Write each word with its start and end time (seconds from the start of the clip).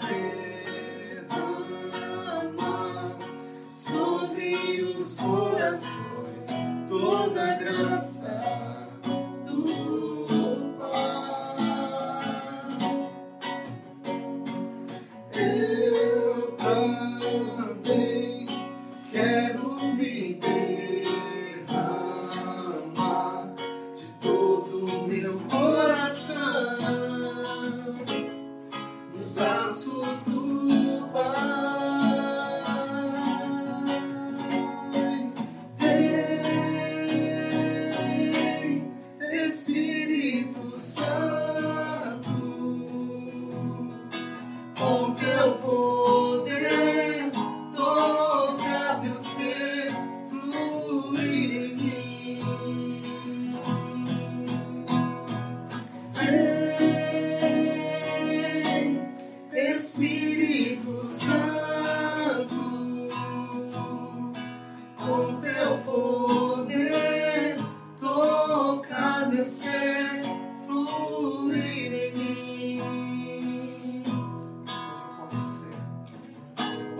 Thank 0.00 0.42
you. 0.42 0.47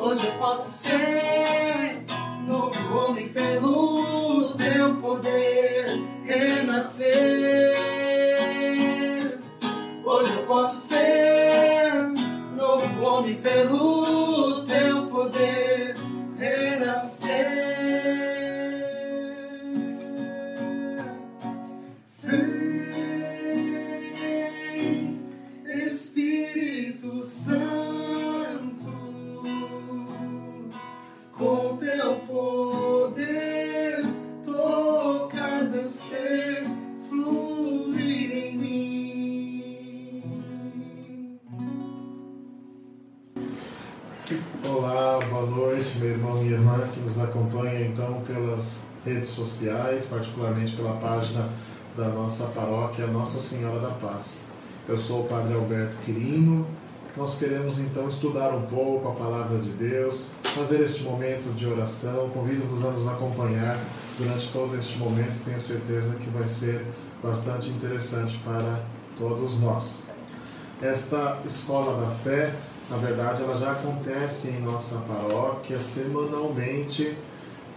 Hoje 0.01 0.29
eu 0.29 0.33
posso 0.35 0.71
ser 0.71 2.05
novo 2.47 2.97
homem 2.97 3.31
pelo 3.31 4.55
teu 4.55 4.95
poder 5.01 5.87
renascer. 6.25 7.68
Particularmente 50.39 50.77
pela 50.77 50.93
página 50.95 51.49
da 51.97 52.09
nossa 52.09 52.47
paróquia 52.47 53.07
Nossa 53.09 53.41
Senhora 53.41 53.81
da 53.81 53.91
Paz. 53.91 54.45
Eu 54.89 54.97
sou 54.97 55.23
o 55.23 55.25
Padre 55.25 55.55
Alberto 55.55 55.97
Quirino. 56.05 56.65
Nós 57.17 57.37
queremos 57.39 57.81
então 57.81 58.09
estudar 58.09 58.55
um 58.55 58.63
pouco 58.63 59.09
a 59.09 59.13
palavra 59.13 59.59
de 59.59 59.71
Deus, 59.71 60.31
fazer 60.45 60.81
este 60.83 61.03
momento 61.03 61.53
de 61.57 61.67
oração. 61.67 62.31
Convido-vos 62.31 62.85
a 62.85 62.91
nos 62.91 63.09
acompanhar 63.09 63.77
durante 64.17 64.49
todo 64.53 64.77
este 64.79 64.97
momento. 64.99 65.45
Tenho 65.45 65.61
certeza 65.61 66.15
que 66.15 66.31
vai 66.31 66.47
ser 66.47 66.87
bastante 67.23 67.71
interessante 67.71 68.39
para 68.45 68.81
todos 69.19 69.59
nós. 69.61 70.05
Esta 70.81 71.39
escola 71.45 72.07
da 72.07 72.13
fé, 72.13 72.55
na 72.89 72.97
verdade, 72.97 73.43
ela 73.43 73.57
já 73.57 73.73
acontece 73.73 74.51
em 74.51 74.61
nossa 74.61 74.99
paróquia 75.01 75.81
semanalmente, 75.81 77.17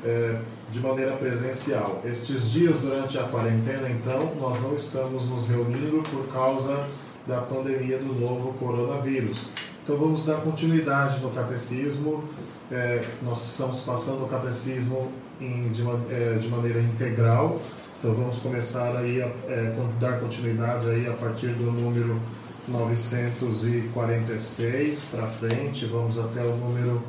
eh, 0.03 0.39
de 0.71 0.79
maneira 0.79 1.15
presencial. 1.17 2.01
Estes 2.05 2.49
dias 2.51 2.75
durante 2.77 3.17
a 3.19 3.23
quarentena, 3.23 3.89
então, 3.89 4.33
nós 4.39 4.61
não 4.61 4.73
estamos 4.75 5.25
nos 5.27 5.47
reunindo 5.47 6.01
por 6.09 6.27
causa 6.31 6.85
da 7.27 7.41
pandemia 7.41 7.97
do 7.97 8.13
novo 8.19 8.53
coronavírus. 8.53 9.37
Então, 9.83 9.97
vamos 9.97 10.23
dar 10.25 10.35
continuidade 10.37 11.19
no 11.21 11.31
catecismo. 11.31 12.23
Eh, 12.71 13.03
nós 13.21 13.45
estamos 13.51 13.81
passando 13.81 14.23
o 14.23 14.27
catecismo 14.29 15.11
em- 15.39 15.69
de, 15.69 15.81
eh, 16.09 16.37
de 16.41 16.47
maneira 16.47 16.79
integral. 16.79 17.59
Então, 17.99 18.13
vamos 18.15 18.39
começar 18.39 18.95
aí 18.95 19.21
a 19.21 19.27
con- 19.75 19.91
dar 19.99 20.19
continuidade 20.19 20.89
aí 20.89 21.05
a 21.07 21.13
partir 21.13 21.49
do 21.49 21.69
número 21.71 22.19
946 22.67 25.03
para 25.11 25.27
frente, 25.27 25.85
vamos 25.85 26.17
até 26.17 26.41
o 26.41 26.55
número 26.55 27.03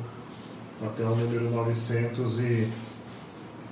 até 0.85 1.03
o 1.03 1.15
número 1.15 1.49
900 1.49 2.39
e 2.39 2.67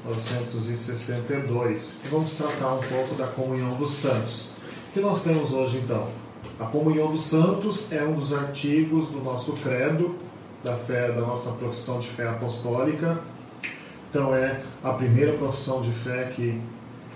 962. 0.05 1.99
E 2.03 2.07
vamos 2.09 2.33
tratar 2.33 2.73
um 2.73 2.81
pouco 2.81 3.15
da 3.15 3.27
comunhão 3.27 3.75
dos 3.75 3.91
santos. 3.91 4.51
O 4.89 4.93
que 4.93 4.99
nós 4.99 5.21
temos 5.21 5.53
hoje 5.53 5.79
então? 5.79 6.07
A 6.59 6.65
comunhão 6.65 7.11
dos 7.11 7.23
santos 7.23 7.91
é 7.91 8.03
um 8.03 8.13
dos 8.13 8.33
artigos 8.33 9.09
do 9.09 9.21
nosso 9.21 9.53
credo, 9.53 10.15
da 10.63 10.75
fé, 10.75 11.11
da 11.11 11.21
nossa 11.21 11.51
profissão 11.53 11.99
de 11.99 12.07
fé 12.07 12.27
apostólica. 12.27 13.21
Então 14.09 14.35
é 14.35 14.61
a 14.83 14.91
primeira 14.91 15.33
profissão 15.33 15.81
de 15.81 15.91
fé 15.91 16.31
que 16.35 16.59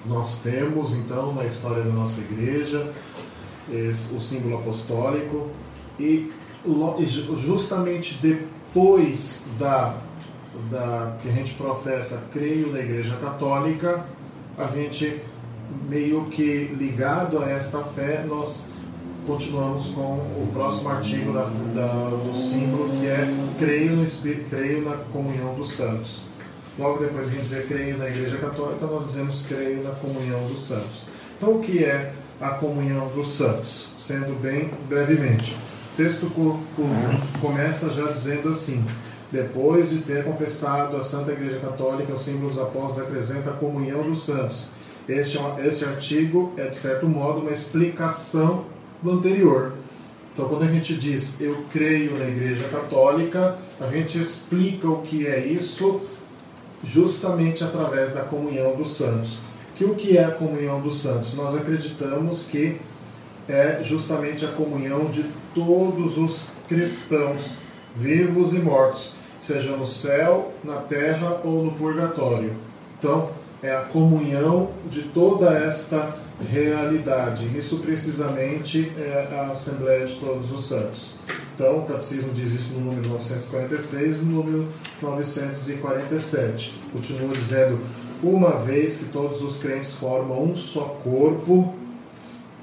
nós 0.05 0.41
temos 0.41 0.93
então 0.93 1.33
na 1.33 1.45
história 1.45 1.83
da 1.83 1.91
nossa 1.91 2.21
igreja 2.21 2.93
o 3.67 4.21
símbolo 4.21 4.59
apostólico 4.59 5.49
e 5.99 6.31
justamente 7.35 8.19
depois 8.21 9.45
da, 9.57 9.97
da 10.71 11.15
que 11.21 11.29
a 11.29 11.31
gente 11.31 11.53
professa 11.55 12.23
creio 12.31 12.71
na 12.71 12.79
igreja 12.79 13.15
católica 13.17 14.03
a 14.57 14.67
gente 14.67 15.21
meio 15.89 16.25
que 16.25 16.73
ligado 16.79 17.39
a 17.41 17.49
esta 17.49 17.79
fé 17.79 18.23
nós 18.27 18.67
continuamos 19.27 19.87
com 19.91 20.01
o 20.17 20.49
próximo 20.53 20.89
artigo 20.89 21.33
da, 21.33 21.43
da- 21.73 22.09
do 22.09 22.35
símbolo 22.37 22.89
que 22.99 23.07
é 23.07 23.27
creio 23.59 23.95
no 23.95 24.03
Espírito 24.03 24.49
creio 24.49 24.83
na 24.87 24.97
comunhão 25.11 25.55
dos 25.55 25.71
santos. 25.71 26.23
Logo 26.77 26.99
depois 26.99 27.31
de 27.31 27.39
dizer 27.39 27.67
creio 27.67 27.97
na 27.97 28.07
igreja 28.07 28.37
católica 28.37 28.85
nós 28.85 29.05
dizemos 29.05 29.45
creio 29.47 29.81
na 29.83 29.91
comunhão 29.91 30.45
dos 30.47 30.61
santos. 30.61 31.03
Então 31.37 31.55
o 31.55 31.59
que 31.59 31.83
é 31.83 32.13
a 32.39 32.49
comunhão 32.49 33.07
dos 33.15 33.29
santos, 33.29 33.89
sendo 33.97 34.39
bem 34.41 34.69
brevemente. 34.87 35.53
O 35.93 35.97
texto 35.97 36.27
co- 36.35 36.59
co- 36.75 37.39
começa 37.41 37.89
já 37.91 38.11
dizendo 38.11 38.49
assim: 38.49 38.83
depois 39.35 39.89
de 39.89 39.97
ter 39.97 40.23
confessado 40.23 40.95
a 40.95 41.03
Santa 41.03 41.33
Igreja 41.33 41.59
Católica, 41.59 42.13
os 42.13 42.23
símbolos 42.23 42.57
apóstolos 42.57 42.99
apresenta 42.99 43.49
a 43.49 43.53
comunhão 43.53 44.01
dos 44.03 44.25
santos. 44.25 44.69
Este, 45.07 45.37
é 45.37 45.67
esse 45.67 45.83
artigo 45.83 46.53
é, 46.55 46.67
de 46.67 46.77
certo 46.77 47.05
modo, 47.05 47.41
uma 47.41 47.51
explicação 47.51 48.65
do 49.03 49.11
anterior. 49.11 49.73
Então, 50.33 50.47
quando 50.47 50.63
a 50.63 50.67
gente 50.67 50.95
diz 50.95 51.39
eu 51.41 51.65
creio 51.71 52.17
na 52.17 52.25
Igreja 52.25 52.67
Católica, 52.69 53.57
a 53.79 53.87
gente 53.87 54.19
explica 54.19 54.87
o 54.89 55.01
que 55.01 55.27
é 55.27 55.45
isso 55.45 56.01
justamente 56.83 57.63
através 57.63 58.13
da 58.13 58.21
comunhão 58.21 58.75
dos 58.75 58.91
santos. 58.91 59.41
Que 59.75 59.83
o 59.83 59.95
que 59.95 60.17
é 60.17 60.23
a 60.23 60.31
comunhão 60.31 60.79
dos 60.79 61.01
santos? 61.01 61.33
Nós 61.33 61.53
acreditamos 61.55 62.47
que 62.47 62.77
é 63.49 63.79
justamente 63.83 64.45
a 64.45 64.49
comunhão 64.49 65.05
de 65.05 65.25
todos 65.53 66.17
os 66.17 66.49
cristãos, 66.69 67.57
vivos 67.95 68.53
e 68.53 68.59
mortos, 68.59 69.13
seja 69.45 69.75
no 69.75 69.85
céu, 69.85 70.53
na 70.63 70.77
terra 70.77 71.41
ou 71.43 71.63
no 71.63 71.71
purgatório. 71.71 72.53
Então, 72.97 73.29
é 73.61 73.75
a 73.75 73.81
comunhão 73.81 74.71
de 74.89 75.03
toda 75.03 75.51
esta 75.51 76.15
realidade. 76.51 77.45
Isso 77.57 77.79
precisamente 77.79 78.91
é 78.97 79.27
a 79.31 79.51
Assembleia 79.51 80.05
de 80.05 80.15
Todos 80.15 80.51
os 80.51 80.65
Santos. 80.65 81.15
Então, 81.53 81.79
o 81.79 81.85
Catecismo 81.85 82.33
diz 82.33 82.53
isso 82.53 82.73
no 82.73 82.81
número 82.81 83.07
946 83.07 84.17
e 84.17 84.19
no 84.19 84.43
número 84.43 84.67
947. 85.01 86.79
Continua 86.91 87.33
dizendo: 87.33 87.79
uma 88.21 88.57
vez 88.57 88.97
que 88.97 89.05
todos 89.05 89.41
os 89.41 89.57
crentes 89.57 89.93
formam 89.93 90.43
um 90.43 90.55
só 90.55 90.99
corpo, 91.03 91.73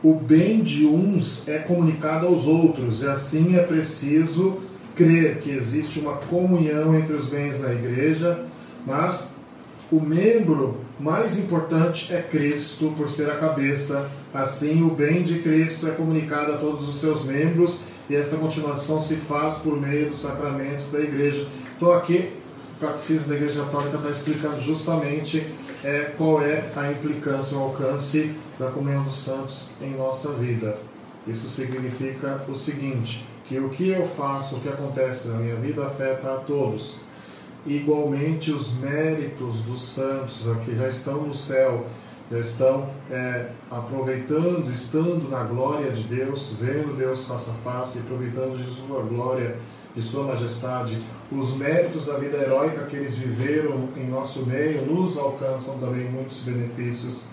o 0.02 0.14
bem 0.14 0.62
de 0.62 0.84
uns 0.84 1.48
é 1.48 1.58
comunicado 1.58 2.26
aos 2.26 2.46
outros, 2.46 3.02
e 3.02 3.06
assim 3.06 3.56
é 3.56 3.62
preciso 3.62 4.58
crer 4.94 5.38
que 5.38 5.50
existe 5.50 6.00
uma 6.00 6.16
comunhão 6.16 6.94
entre 6.94 7.14
os 7.14 7.28
bens 7.28 7.60
da 7.60 7.72
igreja, 7.72 8.44
mas 8.86 9.34
o 9.90 10.00
membro 10.00 10.80
mais 10.98 11.38
importante 11.38 12.14
é 12.14 12.22
Cristo, 12.22 12.94
por 12.96 13.10
ser 13.10 13.30
a 13.30 13.36
cabeça. 13.36 14.10
Assim, 14.32 14.82
o 14.82 14.90
bem 14.90 15.22
de 15.22 15.40
Cristo 15.40 15.86
é 15.86 15.90
comunicado 15.90 16.52
a 16.52 16.56
todos 16.56 16.88
os 16.88 17.00
seus 17.00 17.24
membros, 17.24 17.80
e 18.08 18.16
esta 18.16 18.36
continuação 18.36 19.02
se 19.02 19.16
faz 19.16 19.56
por 19.56 19.78
meio 19.80 20.10
dos 20.10 20.20
sacramentos 20.20 20.90
da 20.90 21.00
igreja. 21.00 21.46
Então, 21.76 21.92
aqui, 21.92 22.30
o 22.76 22.80
Catecismo 22.80 23.28
da 23.28 23.36
Igreja 23.36 23.62
Católica 23.64 23.96
está 23.96 24.10
explicando 24.10 24.60
justamente 24.60 25.46
é, 25.84 26.12
qual 26.16 26.42
é 26.42 26.64
a 26.74 26.90
implicância, 26.90 27.56
o 27.56 27.60
alcance 27.60 28.32
da 28.58 28.70
comunhão 28.70 29.04
dos 29.04 29.22
santos 29.22 29.70
em 29.80 29.90
nossa 29.90 30.32
vida. 30.32 30.76
Isso 31.26 31.48
significa 31.48 32.42
o 32.48 32.56
seguinte: 32.56 33.26
que 33.46 33.58
o 33.58 33.68
que 33.68 33.88
eu 33.88 34.06
faço, 34.06 34.56
o 34.56 34.60
que 34.60 34.68
acontece 34.68 35.28
na 35.28 35.38
minha 35.38 35.56
vida 35.56 35.86
afeta 35.86 36.34
a 36.34 36.36
todos. 36.38 36.98
Igualmente, 37.64 38.50
os 38.50 38.74
méritos 38.74 39.62
dos 39.62 39.82
santos 39.82 40.44
que 40.64 40.74
já 40.74 40.88
estão 40.88 41.22
no 41.22 41.34
céu, 41.34 41.86
já 42.30 42.38
estão 42.38 42.88
é, 43.10 43.50
aproveitando, 43.70 44.70
estando 44.72 45.30
na 45.30 45.44
glória 45.44 45.92
de 45.92 46.02
Deus, 46.02 46.56
vendo 46.60 46.96
Deus 46.96 47.26
face 47.26 47.50
a 47.50 47.54
face, 47.54 48.00
aproveitando 48.00 48.56
de 48.56 48.68
sua 48.74 49.02
glória, 49.02 49.56
de 49.94 50.02
sua 50.02 50.24
majestade, 50.24 50.98
os 51.30 51.56
méritos 51.56 52.06
da 52.06 52.16
vida 52.16 52.38
heróica 52.38 52.86
que 52.86 52.96
eles 52.96 53.14
viveram 53.14 53.88
em 53.96 54.08
nosso 54.08 54.44
meio 54.46 54.86
nos 54.86 55.18
alcançam 55.18 55.78
também 55.78 56.10
muitos 56.10 56.40
benefícios 56.40 57.26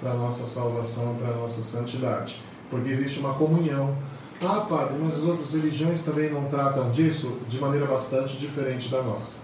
para 0.00 0.12
a 0.12 0.14
nossa 0.14 0.46
salvação, 0.46 1.14
para 1.16 1.28
a 1.28 1.36
nossa 1.36 1.62
santidade. 1.62 2.42
Porque 2.70 2.90
existe 2.90 3.20
uma 3.20 3.34
comunhão. 3.34 3.96
Ah, 4.42 4.60
padre, 4.60 4.96
mas 5.02 5.14
as 5.14 5.22
outras 5.22 5.52
religiões 5.54 6.02
também 6.02 6.30
não 6.30 6.44
tratam 6.44 6.90
disso 6.90 7.38
de 7.48 7.58
maneira 7.58 7.86
bastante 7.86 8.36
diferente 8.36 8.88
da 8.88 9.02
nossa. 9.02 9.38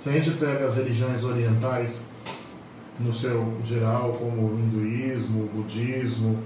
Se 0.00 0.08
a 0.08 0.12
gente 0.12 0.30
pega 0.32 0.66
as 0.66 0.76
religiões 0.76 1.24
orientais, 1.24 2.02
no 2.98 3.12
seu 3.12 3.54
geral, 3.64 4.12
como 4.12 4.48
o 4.48 4.58
hinduísmo, 4.58 5.44
o 5.44 5.48
budismo, 5.48 6.38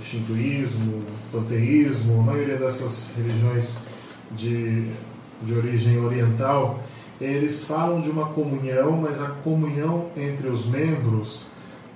o 0.00 0.04
shintoísmo, 0.04 0.98
o 0.98 1.38
panteísmo, 1.40 2.20
a 2.20 2.24
maioria 2.24 2.56
dessas 2.56 3.14
religiões 3.16 3.78
de, 4.32 4.90
de 5.42 5.54
origem 5.54 5.98
oriental, 5.98 6.80
eles 7.20 7.64
falam 7.66 8.00
de 8.00 8.10
uma 8.10 8.26
comunhão, 8.26 8.92
mas 8.92 9.20
a 9.20 9.28
comunhão 9.28 10.06
entre 10.16 10.48
os 10.48 10.66
membros 10.66 11.46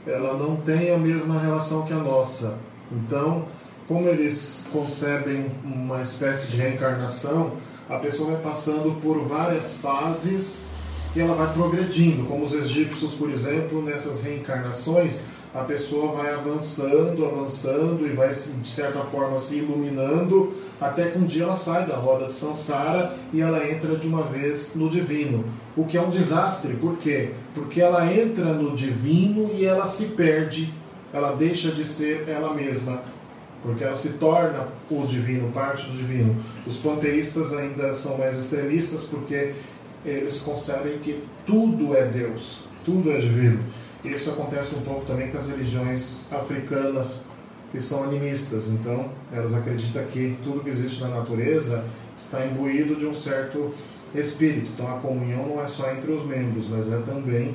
ela 0.07 0.37
não 0.37 0.57
tem 0.57 0.93
a 0.93 0.99
mesma 0.99 1.39
relação 1.39 1.83
que 1.83 1.93
a 1.93 1.99
nossa. 1.99 2.59
Então, 2.93 3.47
como 3.89 4.09
eles 4.09 4.69
concebem 4.73 5.50
uma 5.65 6.03
espécie 6.03 6.49
de 6.49 6.56
reencarnação, 6.56 7.53
a 7.89 7.97
pessoa 7.97 8.33
vai 8.33 8.43
passando 8.43 9.00
por 9.00 9.19
várias 9.27 9.75
fases 9.75 10.69
e 11.15 11.21
ela 11.21 11.35
vai 11.35 11.53
progredindo, 11.53 12.25
como 12.25 12.44
os 12.44 12.55
egípcios, 12.55 13.15
por 13.15 13.31
exemplo, 13.31 13.83
nessas 13.83 14.23
reencarnações, 14.23 15.25
a 15.55 15.61
pessoa 15.61 16.12
vai 16.12 16.33
avançando, 16.33 17.27
avançando 17.27 18.06
e 18.06 18.11
vai, 18.11 18.31
de 18.31 18.69
certa 18.69 19.00
forma, 19.00 19.39
se 19.39 19.56
iluminando, 19.56 20.55
até 20.81 21.11
que 21.11 21.19
um 21.19 21.27
dia 21.27 21.43
ela 21.43 21.56
sai 21.56 21.85
da 21.85 21.97
roda 21.97 22.27
de 22.27 22.33
Sansara 22.33 23.15
e 23.35 23.43
ela 23.43 23.69
entra 23.69 23.94
de 23.97 24.09
uma 24.09 24.23
vez 24.23 24.73
no 24.75 24.89
divino. 24.89 25.44
O 25.77 25.85
que 25.85 25.99
é 25.99 26.00
um 26.00 26.09
desastre, 26.09 26.75
por 26.77 26.97
quê? 26.97 27.33
Porque 27.55 27.83
ela 27.83 28.11
entra 28.11 28.47
no 28.47 28.75
divino 28.75 29.50
e 29.53 29.67
ela 29.67 29.89
se 29.89 30.06
perde, 30.06 30.73
ela 31.12 31.37
deixa 31.37 31.70
de 31.70 31.85
ser 31.85 32.29
ela 32.29 32.55
mesma, 32.55 33.03
porque 33.62 33.85
ela 33.85 33.97
se 33.97 34.14
torna 34.14 34.69
o 34.91 35.06
divino, 35.06 35.53
parte 35.53 35.87
do 35.91 35.97
divino. 35.97 36.37
Os 36.67 36.79
panteístas 36.79 37.53
ainda 37.53 37.94
são 37.94 38.19
mais 38.19 38.37
extremistas 38.37 39.05
porque 39.05 39.53
eles 40.05 40.41
concebem 40.41 40.99
que 40.99 41.23
tudo 41.47 41.94
é 41.94 42.06
Deus, 42.06 42.64
tudo 42.85 43.12
é 43.12 43.19
divino. 43.19 43.62
Isso 44.05 44.31
acontece 44.31 44.75
um 44.75 44.81
pouco 44.81 45.06
também 45.06 45.29
com 45.29 45.38
as 45.38 45.49
religiões 45.49 46.23
africanas, 46.31 47.20
que 47.70 47.81
são 47.81 48.03
animistas. 48.05 48.70
Então, 48.70 49.11
elas 49.32 49.55
acreditam 49.55 50.05
que 50.06 50.37
tudo 50.43 50.61
que 50.61 50.70
existe 50.70 51.00
na 51.00 51.08
natureza 51.08 51.85
está 52.17 52.44
imbuído 52.44 52.97
de 52.97 53.06
um 53.06 53.15
certo 53.15 53.73
espírito. 54.15 54.73
Então, 54.75 54.93
a 54.93 54.99
comunhão 54.99 55.47
não 55.47 55.62
é 55.62 55.69
só 55.69 55.91
entre 55.93 56.11
os 56.11 56.25
membros, 56.25 56.69
mas 56.69 56.93
é 56.93 56.99
também 56.99 57.55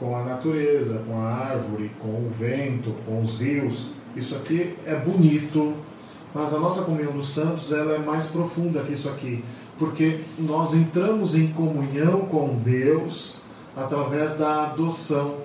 com 0.00 0.16
a 0.16 0.24
natureza, 0.24 1.02
com 1.06 1.20
a 1.20 1.28
árvore, 1.28 1.90
com 2.00 2.08
o 2.08 2.32
vento, 2.38 2.94
com 3.06 3.20
os 3.20 3.38
rios. 3.38 3.90
Isso 4.16 4.34
aqui 4.34 4.74
é 4.86 4.94
bonito, 4.94 5.74
mas 6.34 6.54
a 6.54 6.58
nossa 6.58 6.82
comunhão 6.82 7.12
dos 7.12 7.28
santos 7.28 7.70
ela 7.70 7.94
é 7.94 7.98
mais 7.98 8.26
profunda 8.28 8.80
que 8.82 8.94
isso 8.94 9.10
aqui, 9.10 9.44
porque 9.78 10.20
nós 10.38 10.74
entramos 10.74 11.34
em 11.34 11.48
comunhão 11.48 12.22
com 12.22 12.56
Deus 12.64 13.36
através 13.76 14.36
da 14.36 14.64
adoção 14.64 15.36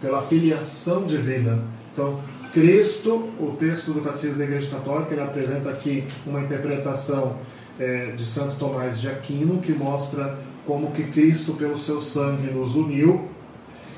pela 0.00 0.22
filiação 0.22 1.04
divina. 1.04 1.62
Então, 1.92 2.18
Cristo, 2.52 3.30
o 3.38 3.54
texto 3.58 3.92
do 3.92 4.00
Catecismo 4.00 4.38
da 4.38 4.44
Igreja 4.44 4.70
Católica, 4.70 5.12
ele 5.12 5.22
apresenta 5.22 5.70
aqui 5.70 6.04
uma 6.26 6.40
interpretação 6.40 7.36
é, 7.78 8.06
de 8.06 8.24
Santo 8.24 8.56
Tomás 8.56 9.00
de 9.00 9.08
Aquino, 9.08 9.60
que 9.60 9.72
mostra 9.72 10.38
como 10.66 10.90
que 10.92 11.04
Cristo, 11.04 11.54
pelo 11.54 11.78
seu 11.78 12.00
sangue, 12.00 12.52
nos 12.52 12.74
uniu, 12.74 13.28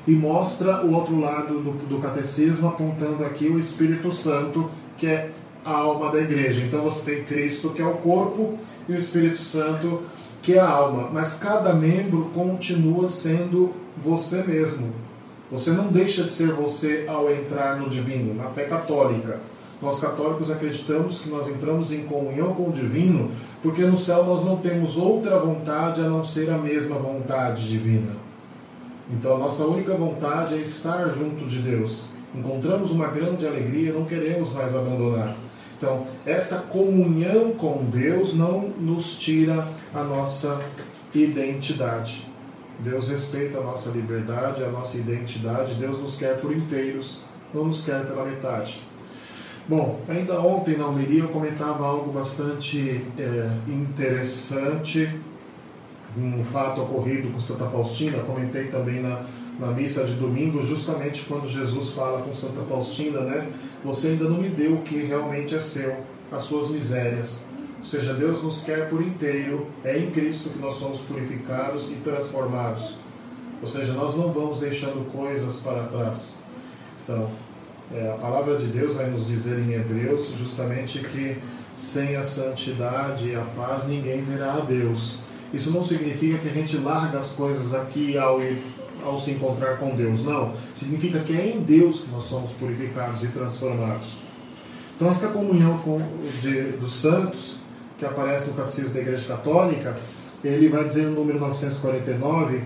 e 0.07 0.11
mostra 0.11 0.85
o 0.85 0.93
outro 0.93 1.19
lado 1.19 1.59
do, 1.59 1.71
do 1.87 1.99
catecismo, 1.99 2.67
apontando 2.67 3.25
aqui 3.25 3.47
o 3.47 3.59
Espírito 3.59 4.11
Santo, 4.11 4.69
que 4.97 5.07
é 5.07 5.31
a 5.63 5.71
alma 5.71 6.11
da 6.11 6.19
igreja. 6.19 6.63
Então 6.65 6.83
você 6.83 7.15
tem 7.15 7.23
Cristo, 7.23 7.71
que 7.71 7.81
é 7.81 7.85
o 7.85 7.95
corpo, 7.95 8.57
e 8.87 8.93
o 8.93 8.97
Espírito 8.97 9.41
Santo, 9.41 10.03
que 10.41 10.53
é 10.53 10.59
a 10.59 10.69
alma. 10.69 11.09
Mas 11.11 11.37
cada 11.37 11.73
membro 11.73 12.29
continua 12.35 13.09
sendo 13.09 13.71
você 13.97 14.43
mesmo. 14.43 14.93
Você 15.51 15.71
não 15.71 15.87
deixa 15.87 16.23
de 16.23 16.33
ser 16.33 16.51
você 16.53 17.05
ao 17.07 17.31
entrar 17.31 17.79
no 17.79 17.89
divino, 17.89 18.33
na 18.33 18.49
fé 18.49 18.65
católica. 18.65 19.39
Nós 19.81 19.99
católicos 19.99 20.49
acreditamos 20.49 21.19
que 21.19 21.29
nós 21.29 21.47
entramos 21.47 21.91
em 21.91 22.03
comunhão 22.03 22.53
com 22.53 22.69
o 22.69 22.71
divino, 22.71 23.29
porque 23.61 23.83
no 23.83 23.97
céu 23.97 24.23
nós 24.23 24.45
não 24.45 24.57
temos 24.57 24.97
outra 24.97 25.37
vontade 25.37 26.01
a 26.01 26.09
não 26.09 26.23
ser 26.23 26.49
a 26.49 26.57
mesma 26.57 26.95
vontade 26.95 27.67
divina. 27.67 28.25
Então 29.09 29.35
a 29.35 29.39
nossa 29.39 29.63
única 29.65 29.93
vontade 29.93 30.55
é 30.55 30.57
estar 30.57 31.07
junto 31.09 31.45
de 31.45 31.59
Deus. 31.59 32.07
Encontramos 32.33 32.91
uma 32.91 33.07
grande 33.07 33.47
alegria, 33.47 33.93
não 33.93 34.05
queremos 34.05 34.53
mais 34.53 34.75
abandonar. 34.75 35.35
Então, 35.77 36.07
esta 36.25 36.57
comunhão 36.57 37.51
com 37.51 37.85
Deus 37.85 38.33
não 38.33 38.69
nos 38.79 39.19
tira 39.19 39.67
a 39.93 40.03
nossa 40.03 40.61
identidade. 41.13 42.27
Deus 42.79 43.09
respeita 43.09 43.59
a 43.59 43.61
nossa 43.61 43.89
liberdade, 43.89 44.63
a 44.63 44.69
nossa 44.69 44.97
identidade. 44.97 45.75
Deus 45.75 45.99
nos 45.99 46.17
quer 46.17 46.39
por 46.39 46.55
inteiros, 46.55 47.19
não 47.53 47.65
nos 47.65 47.85
quer 47.85 48.05
pela 48.05 48.25
metade. 48.25 48.81
Bom, 49.67 49.99
ainda 50.07 50.39
ontem 50.39 50.77
na 50.77 50.87
homilia 50.87 51.23
eu 51.23 51.29
comentava 51.29 51.85
algo 51.85 52.11
bastante 52.11 53.01
é, 53.17 53.57
interessante, 53.67 55.09
um 56.17 56.43
fato 56.43 56.81
ocorrido 56.81 57.29
com 57.29 57.39
Santa 57.39 57.65
Faustina. 57.65 58.19
Comentei 58.23 58.67
também 58.67 59.01
na, 59.01 59.25
na 59.59 59.67
missa 59.67 60.03
de 60.03 60.13
domingo, 60.13 60.63
justamente 60.63 61.25
quando 61.25 61.47
Jesus 61.47 61.91
fala 61.91 62.21
com 62.21 62.33
Santa 62.33 62.61
Faustina, 62.63 63.21
né? 63.21 63.49
Você 63.83 64.09
ainda 64.09 64.25
não 64.25 64.37
me 64.37 64.49
deu 64.49 64.75
o 64.75 64.81
que 64.81 64.97
realmente 64.97 65.55
é 65.55 65.59
seu, 65.59 65.95
as 66.31 66.43
suas 66.43 66.69
misérias. 66.69 67.45
Ou 67.79 67.85
seja, 67.85 68.13
Deus 68.13 68.41
nos 68.41 68.63
quer 68.63 68.89
por 68.89 69.01
inteiro, 69.01 69.67
é 69.83 69.97
em 69.97 70.09
Cristo 70.09 70.49
que 70.49 70.59
nós 70.59 70.75
somos 70.75 71.01
purificados 71.01 71.91
e 71.91 71.95
transformados. 71.95 72.95
Ou 73.61 73.67
seja, 73.67 73.93
nós 73.93 74.15
não 74.15 74.31
vamos 74.31 74.59
deixando 74.59 75.09
coisas 75.11 75.59
para 75.61 75.83
trás. 75.83 76.37
Então, 77.03 77.29
é, 77.93 78.11
a 78.11 78.15
palavra 78.15 78.57
de 78.57 78.65
Deus 78.65 78.95
vai 78.95 79.09
nos 79.09 79.27
dizer 79.27 79.59
em 79.59 79.73
Hebreus 79.73 80.33
justamente 80.37 80.99
que 80.99 81.37
sem 81.75 82.15
a 82.15 82.23
santidade 82.23 83.29
e 83.29 83.35
a 83.35 83.41
paz 83.41 83.85
ninguém 83.85 84.23
verá 84.23 84.55
a 84.55 84.59
Deus. 84.61 85.19
Isso 85.55 85.71
não 85.71 85.85
significa 85.85 86.37
que 86.37 86.49
a 86.49 86.51
gente 86.51 86.75
larga 86.75 87.17
as 87.17 87.31
coisas 87.31 87.73
aqui 87.73 88.17
ao, 88.17 88.39
ao 89.05 89.17
se 89.17 89.31
encontrar 89.31 89.77
com 89.77 89.95
Deus. 89.95 90.21
Não. 90.21 90.51
Significa 90.73 91.19
que 91.19 91.31
é 91.31 91.55
em 91.55 91.61
Deus 91.61 92.01
que 92.01 92.11
nós 92.11 92.23
somos 92.23 92.51
purificados 92.51 93.23
e 93.23 93.29
transformados. 93.29 94.17
Então, 94.93 95.09
esta 95.09 95.29
comunhão 95.29 95.77
com, 95.77 96.01
de, 96.41 96.73
dos 96.73 96.93
santos 96.95 97.59
que 97.97 98.05
aparece 98.05 98.49
no 98.49 98.57
Catecismo 98.57 98.93
da 98.95 98.99
Igreja 98.99 99.25
Católica, 99.29 99.95
ele 100.43 100.67
vai 100.67 100.83
dizer 100.83 101.05
no 101.05 101.11
número 101.11 101.39
949 101.39 102.61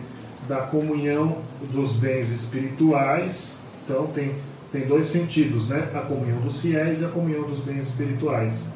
da 0.48 0.62
comunhão 0.62 1.38
dos 1.72 1.94
bens 1.94 2.32
espirituais. 2.32 3.60
Então 3.86 4.08
tem, 4.08 4.34
tem 4.72 4.88
dois 4.88 5.08
sentidos, 5.08 5.70
né? 5.70 5.92
A 5.94 6.00
comunhão 6.00 6.40
dos 6.42 6.60
fiéis 6.60 7.02
e 7.02 7.06
a 7.06 7.10
comunhão 7.10 7.44
dos 7.44 7.60
bens 7.60 7.90
espirituais. 7.90 8.68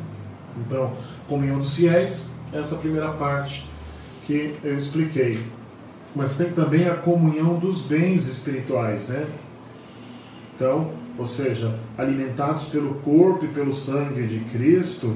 Então, 0.55 0.93
comunhão 1.27 1.57
dos 1.57 1.75
fiéis, 1.75 2.29
essa 2.53 2.75
primeira 2.75 3.11
parte 3.13 3.72
que 4.25 4.55
eu 4.63 4.77
expliquei. 4.77 5.43
Mas 6.15 6.37
tem 6.37 6.51
também 6.51 6.87
a 6.87 6.95
comunhão 6.95 7.57
dos 7.57 7.81
bens 7.81 8.27
espirituais, 8.27 9.09
né? 9.09 9.25
Então, 10.55 10.91
ou 11.17 11.27
seja, 11.27 11.79
alimentados 11.97 12.69
pelo 12.69 12.95
corpo 12.95 13.45
e 13.45 13.47
pelo 13.47 13.73
sangue 13.73 14.25
de 14.27 14.39
Cristo, 14.51 15.15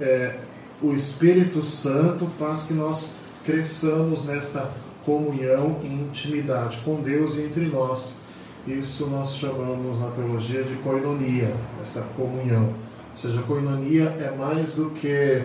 é, 0.00 0.38
o 0.82 0.92
Espírito 0.92 1.64
Santo 1.64 2.26
faz 2.38 2.64
que 2.64 2.74
nós 2.74 3.14
cresçamos 3.44 4.24
nesta 4.24 4.70
comunhão 5.04 5.80
e 5.82 5.86
intimidade 5.86 6.80
com 6.84 6.96
Deus 6.96 7.36
e 7.36 7.42
entre 7.42 7.66
nós. 7.66 8.20
Isso 8.66 9.06
nós 9.06 9.36
chamamos 9.36 10.00
na 10.00 10.08
teologia 10.10 10.62
de 10.62 10.74
koinonia, 10.76 11.54
esta 11.82 12.00
comunhão. 12.16 12.72
Ou 13.12 13.16
seja, 13.16 13.42
koinonia 13.42 14.04
é 14.18 14.34
mais 14.36 14.74
do 14.74 14.90
que 14.90 15.42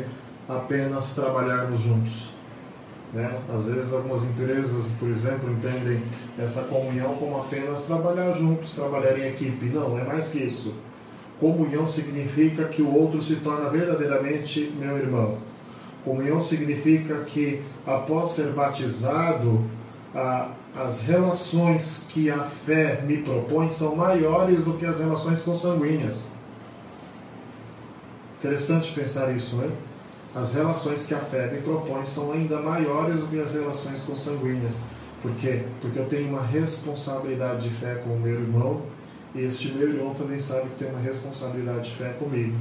apenas 0.48 1.14
trabalharmos 1.14 1.82
juntos. 1.82 2.39
Né? 3.14 3.42
Às 3.54 3.68
vezes 3.68 3.94
algumas 3.94 4.24
empresas, 4.24 4.92
por 5.00 5.10
exemplo, 5.10 5.52
entendem 5.52 6.04
essa 6.38 6.62
comunhão 6.62 7.16
como 7.16 7.38
apenas 7.38 7.84
trabalhar 7.84 8.34
juntos, 8.34 8.74
trabalhar 8.74 9.18
em 9.18 9.30
equipe. 9.30 9.66
Não, 9.68 9.98
é 9.98 10.04
mais 10.04 10.28
que 10.28 10.40
isso. 10.40 10.74
Comunhão 11.40 11.88
significa 11.88 12.66
que 12.66 12.82
o 12.82 12.94
outro 12.94 13.22
se 13.22 13.38
torna 13.38 13.70
verdadeiramente 13.70 14.72
meu 14.78 14.98
irmão. 14.98 15.38
Comunhão 16.04 16.44
significa 16.44 17.24
que 17.24 17.62
após 17.86 18.32
ser 18.32 18.52
batizado, 18.52 19.66
a, 20.14 20.50
as 20.76 21.02
relações 21.02 22.06
que 22.10 22.30
a 22.30 22.44
fé 22.44 23.02
me 23.06 23.18
propõe 23.18 23.72
são 23.72 23.96
maiores 23.96 24.64
do 24.64 24.74
que 24.74 24.86
as 24.86 25.00
relações 25.00 25.42
consanguíneas. 25.42 26.28
Interessante 28.40 28.94
pensar 28.94 29.36
isso, 29.36 29.56
né? 29.58 29.70
As 30.36 30.54
relações 30.54 31.06
que 31.08 31.14
a 31.14 31.20
me 31.52 31.62
propõe 31.62 32.06
são 32.06 32.32
ainda 32.32 32.60
maiores 32.62 33.20
do 33.20 33.28
que 33.28 33.40
as 33.40 33.54
relações 33.54 34.02
consanguíneas. 34.02 34.74
Por 35.22 35.32
quê? 35.36 35.64
Porque 35.82 36.00
eu 36.00 36.06
tenho 36.06 36.30
uma 36.30 36.44
responsabilidade 36.44 37.68
de 37.68 37.76
fé 37.76 37.96
com 37.96 38.12
o 38.12 38.20
meu 38.20 38.36
irmão 38.36 38.82
e 39.34 39.42
este 39.42 39.72
meu 39.74 39.90
irmão 39.90 40.14
também 40.14 40.40
sabe 40.40 40.70
que 40.70 40.84
tem 40.84 40.90
uma 40.90 41.00
responsabilidade 41.00 41.90
de 41.90 41.96
fé 41.96 42.10
comigo. 42.20 42.56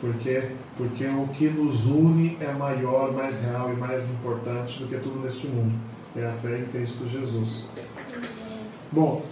Por 0.00 0.14
quê? 0.14 0.50
Porque 0.76 1.04
o 1.06 1.26
que 1.28 1.48
nos 1.48 1.86
une 1.86 2.38
é 2.40 2.52
maior, 2.52 3.12
mais 3.12 3.42
real 3.42 3.72
e 3.72 3.76
mais 3.76 4.08
importante 4.08 4.78
do 4.78 4.88
que 4.88 4.96
tudo 4.98 5.20
neste 5.20 5.48
mundo. 5.48 5.74
É 6.16 6.24
a 6.24 6.32
fé 6.32 6.58
em 6.58 6.66
Cristo 6.66 7.08
Jesus. 7.08 7.66
Bom, 8.92 9.22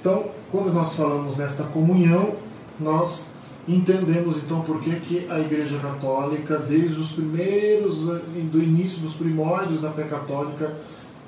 então, 0.00 0.30
quando 0.50 0.72
nós 0.72 0.94
falamos 0.94 1.36
nesta 1.36 1.64
comunhão, 1.64 2.36
nós 2.78 3.32
entendemos 3.66 4.38
então 4.38 4.60
por 4.62 4.80
que, 4.80 4.94
que 5.00 5.26
a 5.30 5.40
Igreja 5.40 5.78
Católica, 5.78 6.58
desde 6.58 7.00
os 7.00 7.12
primeiros, 7.12 8.06
do 8.06 8.62
início 8.62 9.00
dos 9.00 9.16
primórdios 9.16 9.80
da 9.80 9.90
fé 9.90 10.04
católica, 10.04 10.76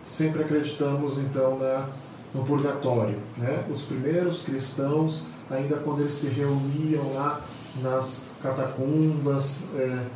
sempre 0.05 0.43
acreditamos 0.43 1.19
então 1.19 1.59
na, 1.59 1.89
no 2.35 2.45
purgatório. 2.45 3.19
Né? 3.37 3.65
Os 3.73 3.83
primeiros 3.83 4.43
cristãos, 4.43 5.27
ainda 5.51 5.77
quando 5.77 6.01
eles 6.01 6.15
se 6.15 6.29
reuniam 6.29 7.13
lá 7.15 7.41
nas 7.83 8.27
catacumbas, 8.43 9.65
é, 9.77 10.07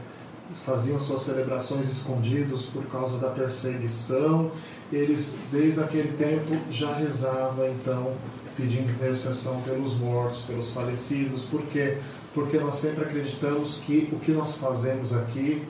faziam 0.64 1.00
suas 1.00 1.22
celebrações 1.22 1.88
escondidos 1.88 2.66
por 2.66 2.84
causa 2.86 3.18
da 3.18 3.30
perseguição, 3.30 4.50
eles 4.92 5.38
desde 5.50 5.80
aquele 5.80 6.12
tempo 6.16 6.56
já 6.70 6.94
rezavam 6.94 7.68
então 7.70 8.12
pedindo 8.56 8.90
intercessão 8.90 9.60
pelos 9.62 9.94
mortos, 9.98 10.42
pelos 10.42 10.70
falecidos. 10.70 11.44
Por 11.44 11.62
quê? 11.66 11.98
Porque 12.34 12.58
nós 12.58 12.76
sempre 12.76 13.04
acreditamos 13.04 13.82
que 13.84 14.08
o 14.12 14.18
que 14.18 14.32
nós 14.32 14.56
fazemos 14.56 15.14
aqui 15.14 15.62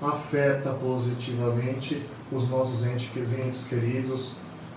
afeta 0.00 0.70
positivamente 0.70 2.02
os 2.30 2.48
nossos 2.48 2.86
entes 2.86 3.66
queridos, 3.68 4.36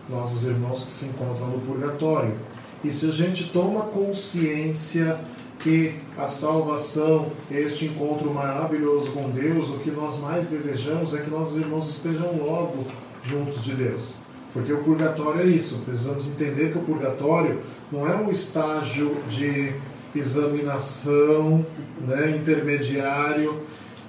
nossos 0.10 0.44
irmãos 0.44 0.84
que 0.84 0.94
se 0.94 1.06
encontram 1.08 1.48
no 1.48 1.60
purgatório. 1.62 2.36
E 2.84 2.92
se 2.92 3.10
a 3.10 3.12
gente 3.12 3.50
toma 3.50 3.82
consciência 3.88 5.20
que 5.60 5.96
a 6.18 6.28
salvação, 6.28 7.32
este 7.50 7.86
encontro 7.86 8.32
maravilhoso 8.32 9.12
com 9.12 9.30
Deus, 9.32 9.70
o 9.70 9.80
que 9.80 9.90
nós 9.90 10.20
mais 10.20 10.48
desejamos 10.48 11.14
é 11.16 11.22
que 11.22 11.30
nossos 11.30 11.58
irmãos 11.58 11.90
estejam 11.90 12.38
logo 12.38 12.86
juntos 13.24 13.64
de 13.64 13.74
Deus. 13.74 14.25
Porque 14.56 14.72
o 14.72 14.78
purgatório 14.78 15.42
é 15.42 15.46
isso. 15.48 15.82
Precisamos 15.86 16.28
entender 16.30 16.72
que 16.72 16.78
o 16.78 16.82
purgatório 16.82 17.60
não 17.92 18.08
é 18.08 18.16
um 18.16 18.32
estágio 18.32 19.14
de 19.28 19.74
examinação 20.16 21.66
né, 22.08 22.38
intermediário. 22.38 23.60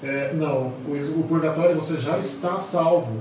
É, 0.00 0.32
não, 0.34 0.72
o, 0.86 1.18
o 1.18 1.24
purgatório 1.24 1.74
você 1.74 1.96
já 1.96 2.16
está 2.20 2.60
salvo. 2.60 3.20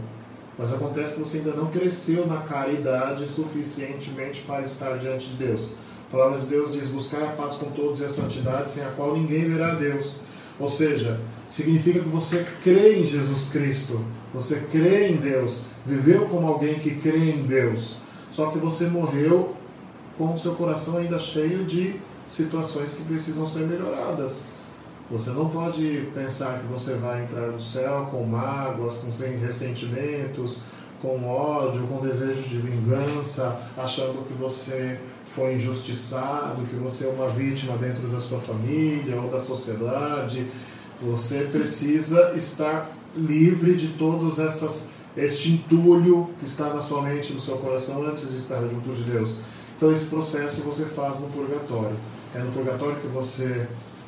Mas 0.55 0.71
acontece 0.71 1.15
que 1.15 1.21
você 1.21 1.39
ainda 1.39 1.53
não 1.53 1.65
cresceu 1.65 2.27
na 2.27 2.41
caridade 2.41 3.27
suficientemente 3.27 4.41
para 4.41 4.61
estar 4.61 4.95
diante 4.99 5.29
de 5.31 5.47
Deus. 5.47 5.71
A 6.07 6.11
palavra 6.11 6.39
de 6.39 6.45
Deus 6.45 6.73
diz: 6.73 6.89
buscar 6.89 7.23
a 7.23 7.31
paz 7.31 7.55
com 7.55 7.71
todos 7.71 8.01
e 8.01 8.05
a 8.05 8.09
santidade, 8.09 8.69
sem 8.69 8.85
a 8.85 8.89
qual 8.91 9.17
ninguém 9.17 9.49
verá 9.49 9.73
Deus. 9.73 10.17
Ou 10.59 10.69
seja, 10.69 11.19
significa 11.49 11.99
que 11.99 12.09
você 12.09 12.45
crê 12.63 12.99
em 12.99 13.05
Jesus 13.05 13.49
Cristo, 13.49 14.01
você 14.33 14.61
crê 14.71 15.09
em 15.09 15.17
Deus, 15.17 15.65
viveu 15.85 16.27
como 16.27 16.47
alguém 16.47 16.75
que 16.75 16.95
crê 16.95 17.31
em 17.31 17.43
Deus, 17.43 17.97
só 18.31 18.47
que 18.47 18.57
você 18.57 18.87
morreu 18.87 19.55
com 20.17 20.33
o 20.33 20.37
seu 20.37 20.55
coração 20.55 20.97
ainda 20.97 21.19
cheio 21.19 21.65
de 21.65 21.99
situações 22.27 22.93
que 22.93 23.03
precisam 23.03 23.47
ser 23.47 23.67
melhoradas. 23.67 24.45
Você 25.11 25.29
não 25.29 25.49
pode 25.49 26.09
pensar 26.15 26.59
que 26.59 26.65
você 26.65 26.95
vai 26.95 27.23
entrar 27.23 27.47
no 27.47 27.61
céu 27.61 28.07
com 28.09 28.23
mágoas, 28.23 28.97
com 28.97 29.11
ressentimentos, 29.39 30.63
com 31.01 31.27
ódio, 31.27 31.85
com 31.87 32.01
desejo 32.01 32.41
de 32.41 32.57
vingança, 32.57 33.59
achando 33.77 34.25
que 34.27 34.33
você 34.33 34.99
foi 35.35 35.55
injustiçado, 35.55 36.63
que 36.63 36.75
você 36.75 37.05
é 37.05 37.09
uma 37.09 37.27
vítima 37.27 37.77
dentro 37.77 38.07
da 38.07 38.19
sua 38.19 38.39
família 38.39 39.19
ou 39.19 39.29
da 39.29 39.39
sociedade. 39.39 40.47
Você 41.01 41.41
precisa 41.51 42.33
estar 42.35 42.89
livre 43.15 43.75
de 43.75 43.89
todos 43.89 44.39
essas 44.39 44.89
este 45.17 45.53
entulho 45.53 46.29
que 46.39 46.45
está 46.45 46.73
na 46.73 46.81
sua 46.81 47.01
mente, 47.01 47.31
no 47.31 47.39
seu 47.39 47.57
coração, 47.57 48.05
antes 48.05 48.29
de 48.29 48.37
estar 48.37 48.59
junto 48.61 48.93
de 48.93 49.03
Deus. 49.03 49.35
Então, 49.77 49.93
esse 49.93 50.05
processo 50.05 50.61
você 50.61 50.85
faz 50.85 51.19
no 51.19 51.27
purgatório. 51.27 51.95
É 52.33 52.39
no 52.39 52.51
purgatório 52.51 52.97
que 52.97 53.07
você 53.07 53.67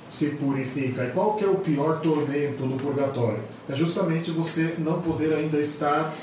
se 0.09 0.31
purifica. 0.31 1.05
E 1.05 1.11
qual 1.11 1.35
que 1.35 1.45
é 1.45 1.47
o 1.47 1.55
pior 1.55 2.01
tormento 2.01 2.65
no 2.65 2.77
purgatório? 2.77 3.39
É 3.69 3.75
justamente 3.75 4.31
você 4.31 4.75
não 4.79 5.01
poder 5.01 5.33
ainda 5.33 5.59
estar 5.59 6.13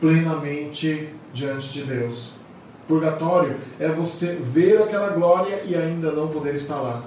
plenamente 0.00 1.10
diante 1.32 1.72
de 1.72 1.84
Deus. 1.84 2.37
Purgatório 2.88 3.56
é 3.78 3.88
você 3.88 4.34
ver 4.42 4.82
aquela 4.82 5.10
glória 5.10 5.62
e 5.64 5.76
ainda 5.76 6.10
não 6.10 6.28
poder 6.28 6.54
estar 6.54 6.80
lá. 6.80 7.04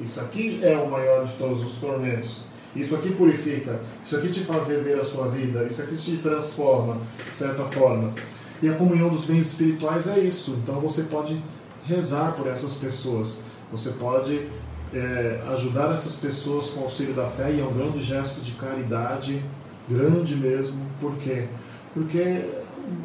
Isso 0.00 0.20
aqui 0.20 0.60
é 0.62 0.76
o 0.76 0.90
maior 0.90 1.24
de 1.24 1.34
todos 1.34 1.64
os 1.64 1.78
tormentos. 1.78 2.40
Isso 2.74 2.94
aqui 2.96 3.12
purifica, 3.12 3.80
isso 4.04 4.16
aqui 4.16 4.28
te 4.28 4.40
faz 4.40 4.68
ver 4.68 4.98
a 4.98 5.04
sua 5.04 5.28
vida, 5.28 5.64
isso 5.64 5.80
aqui 5.80 5.96
te 5.96 6.16
transforma, 6.18 6.98
de 7.28 7.34
certa 7.34 7.64
forma. 7.64 8.12
E 8.60 8.68
a 8.68 8.74
comunhão 8.74 9.08
dos 9.08 9.24
bens 9.24 9.46
espirituais 9.46 10.08
é 10.08 10.18
isso. 10.18 10.58
Então 10.62 10.80
você 10.80 11.04
pode 11.04 11.40
rezar 11.86 12.32
por 12.32 12.46
essas 12.46 12.74
pessoas, 12.74 13.44
você 13.72 13.90
pode 13.90 14.46
é, 14.92 15.40
ajudar 15.52 15.92
essas 15.94 16.16
pessoas 16.16 16.70
com 16.70 16.80
o 16.80 16.84
auxílio 16.84 17.14
da 17.14 17.26
fé, 17.28 17.50
e 17.52 17.60
é 17.60 17.64
um 17.64 17.72
grande 17.72 18.02
gesto 18.02 18.40
de 18.40 18.52
caridade, 18.52 19.42
grande 19.88 20.34
mesmo. 20.34 20.80
Por 21.00 21.16
quê? 21.16 21.46
Porque 21.94 22.44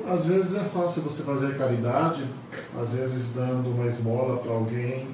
às 0.07 0.25
vezes 0.25 0.55
é 0.55 0.63
fácil 0.65 1.03
você 1.03 1.23
fazer 1.23 1.57
caridade, 1.57 2.25
às 2.79 2.95
vezes 2.95 3.31
dando 3.33 3.69
uma 3.69 3.85
esmola 3.85 4.37
para 4.37 4.51
alguém, 4.51 5.07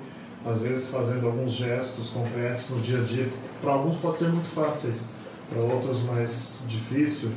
às 0.45 0.61
vezes 0.61 0.89
fazendo 0.89 1.27
alguns 1.27 1.51
gestos 1.51 2.09
concretos 2.09 2.69
no 2.69 2.81
dia 2.81 2.99
a 2.99 3.01
dia. 3.01 3.29
Para 3.61 3.73
alguns 3.73 3.97
pode 3.97 4.17
ser 4.17 4.29
muito 4.29 4.49
fáceis, 4.49 5.07
para 5.49 5.61
outros 5.61 6.03
mais 6.03 6.63
difícil. 6.67 7.31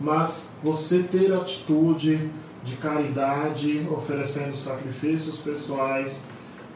Mas 0.00 0.52
você 0.62 1.02
ter 1.02 1.32
atitude 1.32 2.30
de 2.64 2.76
caridade, 2.76 3.86
oferecendo 3.90 4.56
sacrifícios 4.56 5.38
pessoais 5.38 6.24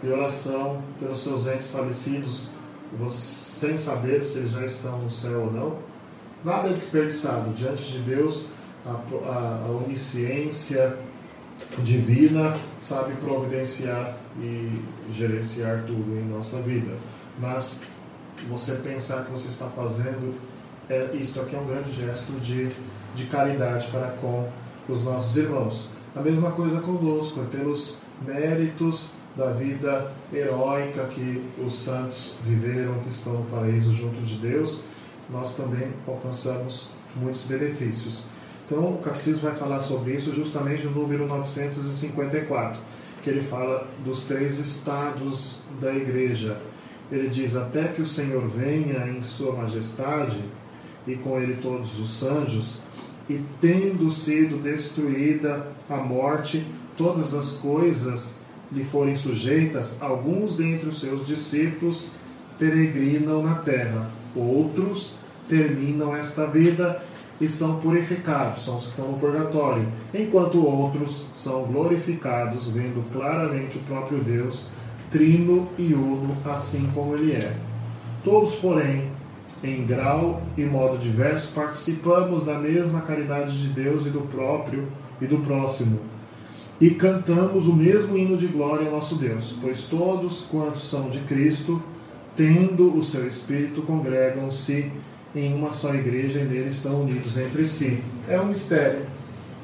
e 0.03 0.09
oração 0.09 0.83
pelos 1.01 1.21
seus 1.21 1.47
entes 1.47 1.71
falecidos, 1.71 2.49
sem 3.11 3.77
saber 3.77 4.25
se 4.25 4.39
eles 4.39 4.53
já 4.53 4.65
estão 4.65 4.99
no 4.99 5.11
céu 5.11 5.41
ou 5.41 5.53
não, 5.53 5.77
nada 6.45 6.69
é 6.69 6.73
desperdiçado 6.73 7.51
diante 7.51 7.91
de 7.91 7.99
Deus. 8.01 8.47
A, 8.89 9.31
a, 9.31 9.67
a 9.67 9.71
onisciência 9.71 10.97
divina 11.83 12.57
sabe 12.81 13.15
providenciar 13.17 14.17
e 14.41 14.83
gerenciar 15.13 15.85
tudo 15.87 16.19
em 16.19 16.25
nossa 16.25 16.61
vida. 16.63 16.97
Mas 17.39 17.83
você 18.49 18.77
pensar 18.77 19.25
que 19.25 19.33
você 19.33 19.49
está 19.49 19.67
fazendo, 19.67 20.35
é, 20.89 21.11
isto 21.15 21.41
aqui 21.41 21.57
é 21.57 21.59
um 21.59 21.67
grande 21.67 21.93
gesto 21.93 22.33
de, 22.41 22.71
de 23.15 23.27
caridade 23.27 23.89
para 23.89 24.09
com 24.21 24.49
os 24.89 25.05
nossos 25.05 25.37
irmãos. 25.37 25.91
A 26.17 26.21
mesma 26.21 26.51
coisa 26.53 26.81
conosco, 26.81 27.41
é 27.43 27.45
pelos 27.45 28.01
méritos 28.27 29.13
da 29.37 29.51
vida 29.51 30.11
heróica 30.33 31.05
que 31.07 31.45
os 31.65 31.75
santos 31.75 32.39
viveram, 32.45 32.99
que 33.01 33.09
estão 33.09 33.35
no 33.35 33.45
paraíso 33.45 33.93
junto 33.93 34.21
de 34.23 34.37
Deus, 34.37 34.83
nós 35.31 35.55
também 35.55 35.93
alcançamos 36.07 36.89
muitos 37.15 37.45
benefícios. 37.45 38.27
Então, 38.69 38.91
o 38.91 38.99
Catecismo 38.99 39.41
vai 39.41 39.55
falar 39.55 39.81
sobre 39.81 40.13
isso 40.13 40.35
justamente 40.35 40.85
no 40.85 40.91
número 40.91 41.27
954, 41.27 42.79
que 43.25 43.31
ele 43.31 43.41
fala 43.41 43.89
dos 44.05 44.27
três 44.27 44.59
estados 44.59 45.63
da 45.81 45.91
igreja. 45.91 46.61
Ele 47.11 47.29
diz: 47.29 47.57
Até 47.57 47.85
que 47.85 48.03
o 48.03 48.07
Senhor 48.07 48.47
venha 48.47 49.09
em 49.09 49.23
Sua 49.23 49.53
majestade, 49.53 50.39
e 51.07 51.17
com 51.17 51.41
ele 51.41 51.57
todos 51.63 51.99
os 51.99 52.23
anjos, 52.23 52.81
e 53.27 53.41
tendo 53.59 54.11
sido 54.11 54.63
destruída 54.63 55.67
a 55.89 55.97
morte, 55.97 56.67
todas 56.95 57.33
as 57.33 57.57
coisas 57.57 58.37
lhe 58.71 58.85
forem 58.85 59.17
sujeitas, 59.17 60.03
alguns 60.03 60.59
dentre 60.59 60.91
os 60.91 61.01
seus 61.01 61.27
discípulos 61.27 62.11
peregrinam 62.59 63.43
na 63.43 63.55
terra, 63.55 64.11
outros 64.37 65.17
terminam 65.49 66.15
esta 66.15 66.47
vida 66.47 67.03
e 67.41 67.49
são 67.49 67.79
purificados, 67.79 68.65
são 68.65 68.77
os 68.77 68.85
que 68.85 68.91
estão 68.91 69.13
no 69.13 69.19
purgatório, 69.19 69.87
enquanto 70.13 70.65
outros 70.65 71.29
são 71.33 71.63
glorificados, 71.65 72.69
vendo 72.71 73.05
claramente 73.13 73.79
o 73.79 73.83
próprio 73.83 74.19
Deus, 74.19 74.69
trino 75.11 75.69
e 75.79 75.95
uno, 75.95 76.37
assim 76.45 76.91
como 76.95 77.15
ele 77.15 77.33
é. 77.33 77.57
Todos, 78.25 78.57
porém, 78.57 79.11
em 79.63 79.85
grau 79.85 80.43
e 80.57 80.65
modo 80.65 80.99
diverso, 80.99 81.53
participamos 81.55 82.45
da 82.45 82.59
mesma 82.59 83.01
caridade 83.01 83.61
de 83.61 83.69
Deus 83.69 84.07
e 84.07 84.11
do 84.11 84.21
próprio 84.23 84.89
e 85.21 85.27
do 85.27 85.39
próximo. 85.39 86.01
E 86.81 86.91
cantamos 86.91 87.67
o 87.67 87.75
mesmo 87.75 88.17
hino 88.17 88.37
de 88.37 88.47
glória 88.47 88.87
ao 88.87 88.93
nosso 88.93 89.17
Deus, 89.17 89.57
pois 89.61 89.83
todos 89.85 90.47
quantos 90.47 90.83
são 90.83 91.09
de 91.09 91.19
Cristo, 91.21 91.83
tendo 92.37 92.97
o 92.97 93.03
seu 93.03 93.27
Espírito, 93.27 93.83
congregam-se 93.83 94.93
em 95.39 95.55
uma 95.55 95.73
só 95.73 95.95
igreja 95.95 96.41
e 96.41 96.45
nele 96.45 96.69
estão 96.69 97.03
unidos 97.03 97.39
entre 97.39 97.65
si. 97.65 98.03
É 98.29 98.41
um 98.41 98.47
mistério, 98.47 99.07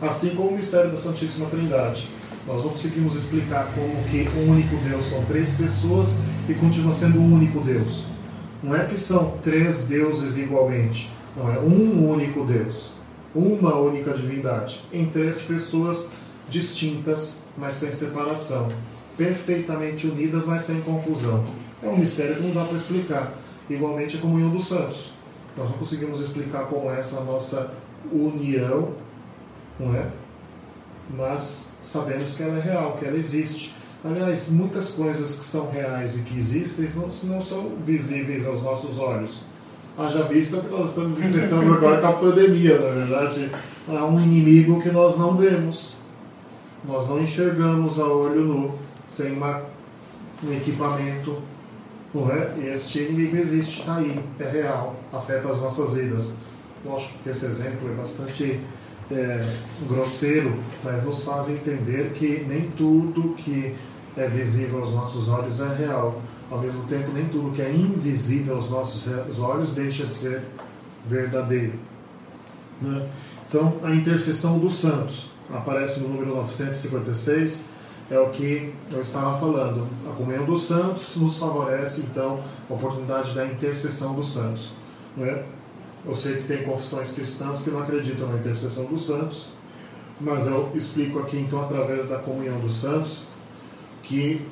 assim 0.01 0.31
como 0.31 0.51
o 0.51 0.57
mistério 0.57 0.91
da 0.91 0.97
Santíssima 0.97 1.47
Trindade. 1.47 2.09
Nós 2.47 2.63
não 2.63 2.71
conseguimos 2.71 3.17
explicar 3.17 3.73
como 3.75 4.05
que 4.05 4.29
um 4.39 4.51
único 4.51 4.77
Deus 4.89 5.07
são 5.07 5.25
três 5.25 5.55
pessoas 5.55 6.17
e 6.49 6.55
continua 6.55 6.95
sendo 6.95 7.19
um 7.19 7.35
único 7.35 7.61
Deus. 7.61 8.05
Não 8.63 8.77
é 8.77 8.85
que 8.85 9.01
são 9.01 9.39
três 9.43 9.87
deuses 9.87 10.39
igualmente. 10.39 11.11
Não, 11.37 11.53
é 11.53 11.59
um 11.59 12.11
único 12.11 12.45
Deus. 12.45 12.93
Uma 13.35 13.77
única 13.77 14.13
divindade. 14.13 14.83
Em 14.93 15.07
três 15.07 15.43
pessoas 15.43 16.11
distintas, 16.49 17.45
mas 17.57 17.77
sem 17.77 17.91
separação. 17.91 18.69
Perfeitamente 19.17 20.07
unidas, 20.07 20.47
mas 20.47 20.65
sem 20.65 20.81
confusão. 20.83 21.45
É 21.83 21.89
um 21.89 21.97
mistério 21.97 22.37
que 22.37 22.43
não 22.43 22.53
dá 22.53 22.65
para 22.65 22.77
explicar. 22.77 23.35
Igualmente 23.69 24.17
a 24.17 24.21
comunhão 24.21 24.51
dos 24.51 24.69
santos. 24.69 25.13
Nós 25.57 25.71
não 25.71 25.79
conseguimos 25.79 26.21
explicar 26.21 26.67
como 26.67 26.91
é 26.91 27.01
essa 27.01 27.21
nossa 27.21 27.73
união, 28.13 28.91
não 29.79 29.95
é? 29.95 30.11
Mas 31.17 31.69
sabemos 31.83 32.37
que 32.37 32.43
ela 32.43 32.59
é 32.59 32.61
real, 32.61 32.97
que 32.99 33.05
ela 33.05 33.17
existe. 33.17 33.75
Aliás, 34.05 34.49
muitas 34.49 34.91
coisas 34.91 35.39
que 35.39 35.45
são 35.45 35.71
reais 35.71 36.19
e 36.19 36.23
que 36.23 36.39
existem 36.39 36.89
não, 36.95 37.09
não 37.25 37.43
são 37.43 37.73
visíveis 37.87 38.47
aos 38.47 38.63
nossos 38.63 38.99
olhos. 38.99 39.41
Haja 39.97 40.25
vista 40.25 40.59
que 40.59 40.69
nós 40.69 40.89
estamos 40.89 41.19
enfrentando 41.19 41.73
agora 41.73 42.01
com 42.01 42.07
a 42.09 42.13
pandemia, 42.15 42.79
na 42.79 42.91
verdade. 42.91 43.51
Há 43.89 44.05
um 44.05 44.21
inimigo 44.21 44.83
que 44.83 44.91
nós 44.91 45.17
não 45.17 45.37
vemos. 45.37 45.97
Nós 46.85 47.09
não 47.09 47.23
enxergamos 47.23 47.99
a 48.01 48.07
olho 48.07 48.43
nu, 48.43 48.75
sem 49.09 49.33
uma, 49.33 49.63
um 50.43 50.53
equipamento. 50.53 51.39
Este 52.73 53.01
inimigo 53.01 53.37
existe, 53.37 53.81
está 53.81 53.97
aí, 53.97 54.21
é 54.39 54.49
real, 54.49 54.95
afeta 55.13 55.49
as 55.49 55.61
nossas 55.61 55.95
vidas. 55.95 56.33
Lógico 56.85 57.19
que 57.23 57.31
esse 57.31 57.45
exemplo 57.47 57.91
é 57.91 57.95
bastante 57.95 58.61
é, 59.11 59.45
grosseiro, 59.89 60.55
mas 60.85 61.03
nos 61.03 61.25
faz 61.25 61.49
entender 61.49 62.13
que 62.15 62.45
nem 62.49 62.71
tudo 62.71 63.35
que 63.35 63.75
é 64.17 64.29
visível 64.29 64.81
aos 64.81 64.93
nossos 64.93 65.29
olhos 65.29 65.61
é 65.61 65.75
real. 65.75 66.23
Ao 66.51 66.61
mesmo 66.61 66.85
tempo, 66.85 67.11
nem 67.13 67.25
tudo 67.27 67.51
que 67.51 67.63
é 67.63 67.71
invisível 67.71 68.57
aos 68.57 68.71
nossos 68.71 69.09
olhos 69.41 69.73
deixa 69.73 70.07
de 70.07 70.15
ser 70.15 70.43
verdadeiro. 71.07 71.73
Né? 72.81 73.09
Então, 73.49 73.75
a 73.83 73.91
intercessão 73.93 74.59
dos 74.59 74.75
santos 74.75 75.31
aparece 75.53 76.01
no 76.01 76.09
número 76.09 76.37
956, 76.37 77.65
é 78.11 78.19
o 78.19 78.31
que 78.31 78.73
eu 78.91 79.01
estava 79.01 79.39
falando. 79.39 79.89
A 80.11 80.15
comunhão 80.15 80.45
dos 80.45 80.63
santos 80.63 81.17
nos 81.17 81.39
favorece, 81.39 82.03
então, 82.03 82.41
a 82.69 82.75
oportunidade 82.75 83.35
da 83.35 83.47
intercessão 83.47 84.15
dos 84.15 84.33
santos. 84.33 84.73
Né? 85.17 85.45
Eu 86.05 86.15
sei 86.15 86.37
que 86.37 86.45
tem 86.45 86.65
confissões 86.65 87.13
cristãs 87.13 87.63
que 87.63 87.71
não 87.71 87.83
acreditam 87.83 88.29
na 88.29 88.39
intercessão 88.39 88.85
dos 88.85 89.07
santos, 89.07 89.53
mas 90.21 90.47
eu 90.47 90.71
explico 90.75 91.19
aqui, 91.19 91.39
então, 91.39 91.63
através 91.63 92.09
da 92.09 92.19
comunhão 92.19 92.59
dos 92.61 92.77
santos, 92.77 93.25
que 94.03 94.47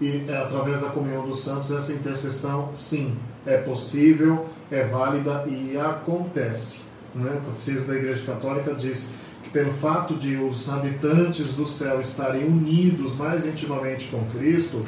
e, 0.00 0.24
é, 0.28 0.36
através 0.36 0.80
da 0.80 0.88
comunhão 0.88 1.26
dos 1.26 1.44
santos 1.44 1.70
essa 1.70 1.92
intercessão, 1.92 2.70
sim, 2.74 3.16
é 3.46 3.56
possível, 3.56 4.46
é 4.70 4.84
válida 4.84 5.44
e 5.46 5.78
acontece. 5.78 6.82
Né? 7.14 7.40
O 7.40 7.46
Catecismo 7.46 7.86
da 7.86 7.94
Igreja 7.94 8.24
Católica 8.24 8.74
diz 8.74 9.10
pelo 9.52 9.72
fato 9.72 10.14
de 10.14 10.36
os 10.36 10.68
habitantes 10.68 11.52
do 11.54 11.66
céu 11.66 12.00
estarem 12.00 12.44
unidos 12.44 13.14
mais 13.16 13.46
intimamente 13.46 14.08
com 14.10 14.24
Cristo, 14.36 14.84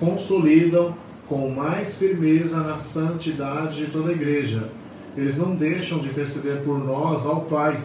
consolidam 0.00 0.94
com 1.28 1.50
mais 1.50 1.96
firmeza 1.96 2.60
na 2.60 2.78
santidade 2.78 3.84
de 3.84 3.90
toda 3.90 4.10
a 4.10 4.12
Igreja. 4.12 4.70
Eles 5.16 5.36
não 5.36 5.54
deixam 5.54 5.98
de 5.98 6.08
interceder 6.08 6.62
por 6.62 6.78
nós 6.78 7.26
ao 7.26 7.42
Pai, 7.42 7.78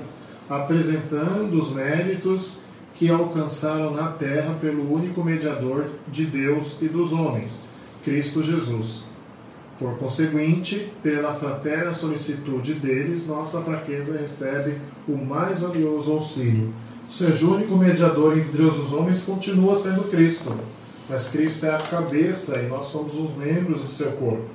apresentando 0.49 1.53
os 1.53 1.71
méritos 1.71 2.59
que 2.95 3.09
alcançaram 3.09 3.91
na 3.91 4.11
terra 4.11 4.55
pelo 4.59 4.93
único 4.93 5.23
mediador 5.23 5.87
de 6.07 6.25
Deus 6.25 6.81
e 6.81 6.87
dos 6.87 7.11
homens, 7.11 7.59
Cristo 8.03 8.43
Jesus. 8.43 9.10
Por 9.81 9.97
conseguinte, 9.97 10.93
pela 11.01 11.33
fraterna 11.33 11.91
solicitude 11.91 12.75
deles, 12.75 13.25
nossa 13.25 13.61
fraqueza 13.61 14.15
recebe 14.15 14.79
o 15.07 15.17
mais 15.17 15.61
valioso 15.61 16.11
auxílio. 16.11 16.71
Seja, 17.09 17.47
o 17.47 17.55
único 17.55 17.75
mediador 17.75 18.37
entre 18.37 18.55
Deus 18.55 18.75
e 18.75 18.79
os 18.79 18.93
homens 18.93 19.23
continua 19.23 19.79
sendo 19.79 20.07
Cristo. 20.11 20.55
Mas 21.09 21.29
Cristo 21.29 21.65
é 21.65 21.73
a 21.73 21.79
cabeça 21.79 22.59
e 22.59 22.67
nós 22.67 22.85
somos 22.85 23.19
os 23.19 23.35
membros 23.35 23.81
do 23.81 23.87
seu 23.87 24.11
corpo. 24.11 24.45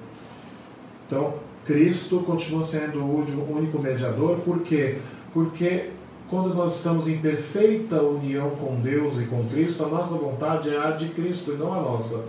Então, 1.09 1.35
Cristo 1.65 2.21
continua 2.21 2.65
sendo 2.65 3.01
o 3.01 3.53
único 3.53 3.81
mediador, 3.81 4.37
por 4.45 4.61
quê? 4.61 4.99
Porque 5.35 5.91
quando 6.31 6.55
nós 6.55 6.77
estamos 6.77 7.09
em 7.09 7.19
perfeita 7.19 8.01
união 8.01 8.51
com 8.51 8.81
Deus 8.81 9.19
e 9.19 9.25
com 9.25 9.45
Cristo, 9.49 9.85
a 9.85 9.89
nossa 9.89 10.15
vontade 10.15 10.71
é 10.71 10.79
a 10.79 10.93
de 10.93 11.09
Cristo 11.09 11.51
e 11.53 11.57
não 11.57 11.75
a 11.75 11.81
nossa. 11.81 12.27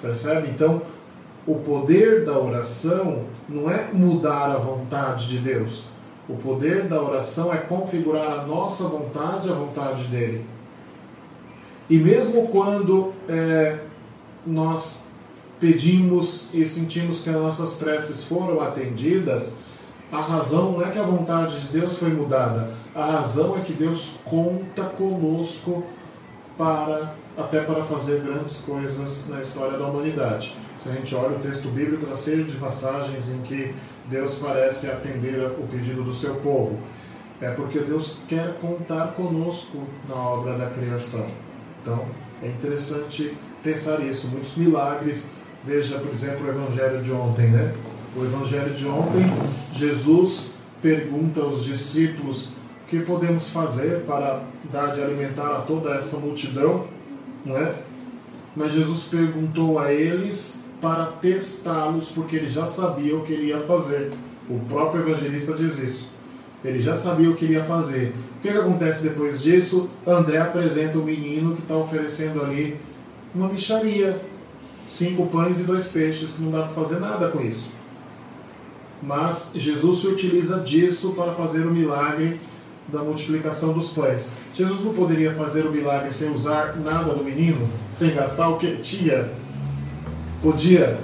Percebe? 0.00 0.48
Então, 0.48 0.80
o 1.46 1.56
poder 1.56 2.24
da 2.24 2.38
oração 2.38 3.24
não 3.48 3.70
é 3.70 3.88
mudar 3.92 4.50
a 4.50 4.58
vontade 4.58 5.26
de 5.26 5.38
Deus. 5.38 5.84
O 6.28 6.36
poder 6.36 6.84
da 6.84 7.02
oração 7.02 7.52
é 7.52 7.58
configurar 7.58 8.40
a 8.40 8.46
nossa 8.46 8.84
vontade 8.84 9.50
à 9.50 9.52
vontade 9.52 10.04
dele. 10.04 10.44
E 11.90 11.98
mesmo 11.98 12.48
quando 12.48 13.12
é, 13.28 13.80
nós 14.46 15.04
pedimos 15.60 16.52
e 16.54 16.66
sentimos 16.66 17.22
que 17.22 17.30
as 17.30 17.36
nossas 17.36 17.74
preces 17.74 18.24
foram 18.24 18.60
atendidas, 18.60 19.56
a 20.10 20.20
razão 20.20 20.72
não 20.72 20.86
é 20.86 20.90
que 20.90 20.98
a 20.98 21.04
vontade 21.04 21.60
de 21.60 21.68
Deus 21.68 21.98
foi 21.98 22.10
mudada, 22.10 22.70
a 22.94 23.04
razão 23.04 23.56
é 23.56 23.60
que 23.60 23.72
Deus 23.72 24.20
conta 24.24 24.84
conosco 24.84 25.82
para 26.56 27.14
até 27.36 27.62
para 27.62 27.82
fazer 27.84 28.20
grandes 28.20 28.58
coisas 28.58 29.26
na 29.28 29.40
história 29.40 29.78
da 29.78 29.86
humanidade. 29.86 30.54
Se 30.82 30.88
a 30.88 30.92
gente 30.92 31.14
olha 31.14 31.36
o 31.36 31.40
texto 31.40 31.68
bíblico, 31.68 32.04
está 32.04 32.16
cheio 32.16 32.44
de 32.44 32.56
passagens 32.56 33.28
em 33.28 33.38
que 33.42 33.74
Deus 34.08 34.36
parece 34.36 34.88
atender 34.88 35.38
o 35.58 35.66
pedido 35.70 36.02
do 36.02 36.12
seu 36.12 36.36
povo. 36.36 36.78
É 37.40 37.50
porque 37.50 37.80
Deus 37.80 38.18
quer 38.28 38.54
contar 38.60 39.08
conosco 39.14 39.82
na 40.08 40.16
obra 40.16 40.56
da 40.56 40.70
criação. 40.70 41.26
Então, 41.80 42.04
é 42.42 42.48
interessante 42.48 43.36
pensar 43.62 44.00
isso. 44.00 44.28
Muitos 44.28 44.56
milagres, 44.56 45.28
veja, 45.64 45.98
por 45.98 46.12
exemplo, 46.12 46.46
o 46.46 46.50
evangelho 46.50 47.02
de 47.02 47.12
ontem, 47.12 47.48
né? 47.48 47.74
o 48.16 48.24
Evangelho 48.24 48.74
de 48.74 48.86
ontem, 48.86 49.24
Jesus 49.72 50.54
pergunta 50.82 51.40
aos 51.40 51.64
discípulos 51.64 52.48
o 52.48 52.88
que 52.88 53.00
podemos 53.00 53.50
fazer 53.50 54.00
para 54.00 54.42
dar 54.70 54.88
de 54.88 55.00
alimentar 55.00 55.56
a 55.56 55.60
toda 55.62 55.94
esta 55.94 56.18
multidão, 56.18 56.86
não 57.44 57.56
é? 57.56 57.74
Mas 58.54 58.72
Jesus 58.72 59.04
perguntou 59.04 59.78
a 59.78 59.92
eles 59.92 60.62
para 60.82 61.06
testá-los, 61.06 62.10
porque 62.10 62.36
ele 62.36 62.50
já 62.50 62.66
sabia 62.66 63.16
o 63.16 63.22
que 63.22 63.32
ele 63.32 63.46
ia 63.46 63.60
fazer. 63.60 64.10
O 64.50 64.58
próprio 64.68 65.08
evangelista 65.08 65.54
diz 65.54 65.78
isso. 65.78 66.10
Ele 66.62 66.82
já 66.82 66.94
sabia 66.94 67.30
o 67.30 67.34
que 67.34 67.46
ele 67.46 67.54
ia 67.54 67.64
fazer. 67.64 68.12
O 68.38 68.42
que, 68.42 68.50
que 68.50 68.58
acontece 68.58 69.02
depois 69.04 69.40
disso? 69.40 69.88
André 70.06 70.38
apresenta 70.38 70.98
o 70.98 71.04
menino 71.04 71.56
que 71.56 71.62
está 71.62 71.76
oferecendo 71.76 72.42
ali 72.42 72.76
uma 73.34 73.48
micharia. 73.48 74.20
Cinco 74.86 75.26
pães 75.28 75.60
e 75.60 75.62
dois 75.62 75.86
peixes, 75.86 76.32
que 76.32 76.42
não 76.42 76.50
dá 76.50 76.64
para 76.64 76.74
fazer 76.74 76.98
nada 76.98 77.28
com 77.30 77.40
isso 77.40 77.70
mas 79.02 79.50
Jesus 79.54 79.98
se 79.98 80.06
utiliza 80.06 80.60
disso 80.60 81.12
para 81.12 81.32
fazer 81.32 81.66
o 81.66 81.70
milagre 81.72 82.40
da 82.86 83.00
multiplicação 83.00 83.72
dos 83.72 83.90
pães. 83.90 84.36
Jesus 84.54 84.84
não 84.84 84.94
poderia 84.94 85.34
fazer 85.34 85.66
o 85.66 85.72
milagre 85.72 86.12
sem 86.12 86.30
usar 86.30 86.76
nada 86.76 87.12
do 87.14 87.24
menino, 87.24 87.68
sem 87.96 88.14
gastar 88.14 88.48
o 88.48 88.58
que 88.58 88.76
tinha. 88.76 89.28
Podia, 90.42 90.98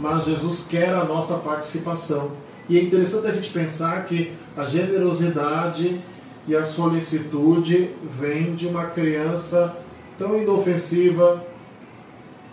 mas 0.00 0.26
Jesus 0.26 0.64
quer 0.70 0.94
a 0.94 1.04
nossa 1.04 1.38
participação. 1.38 2.30
E 2.68 2.78
é 2.78 2.82
interessante 2.82 3.26
a 3.26 3.32
gente 3.32 3.50
pensar 3.50 4.04
que 4.04 4.32
a 4.56 4.64
generosidade 4.64 6.00
e 6.46 6.54
a 6.54 6.64
solicitude 6.64 7.90
vem 8.16 8.54
de 8.54 8.68
uma 8.68 8.86
criança 8.86 9.76
tão 10.16 10.40
inofensiva 10.40 11.42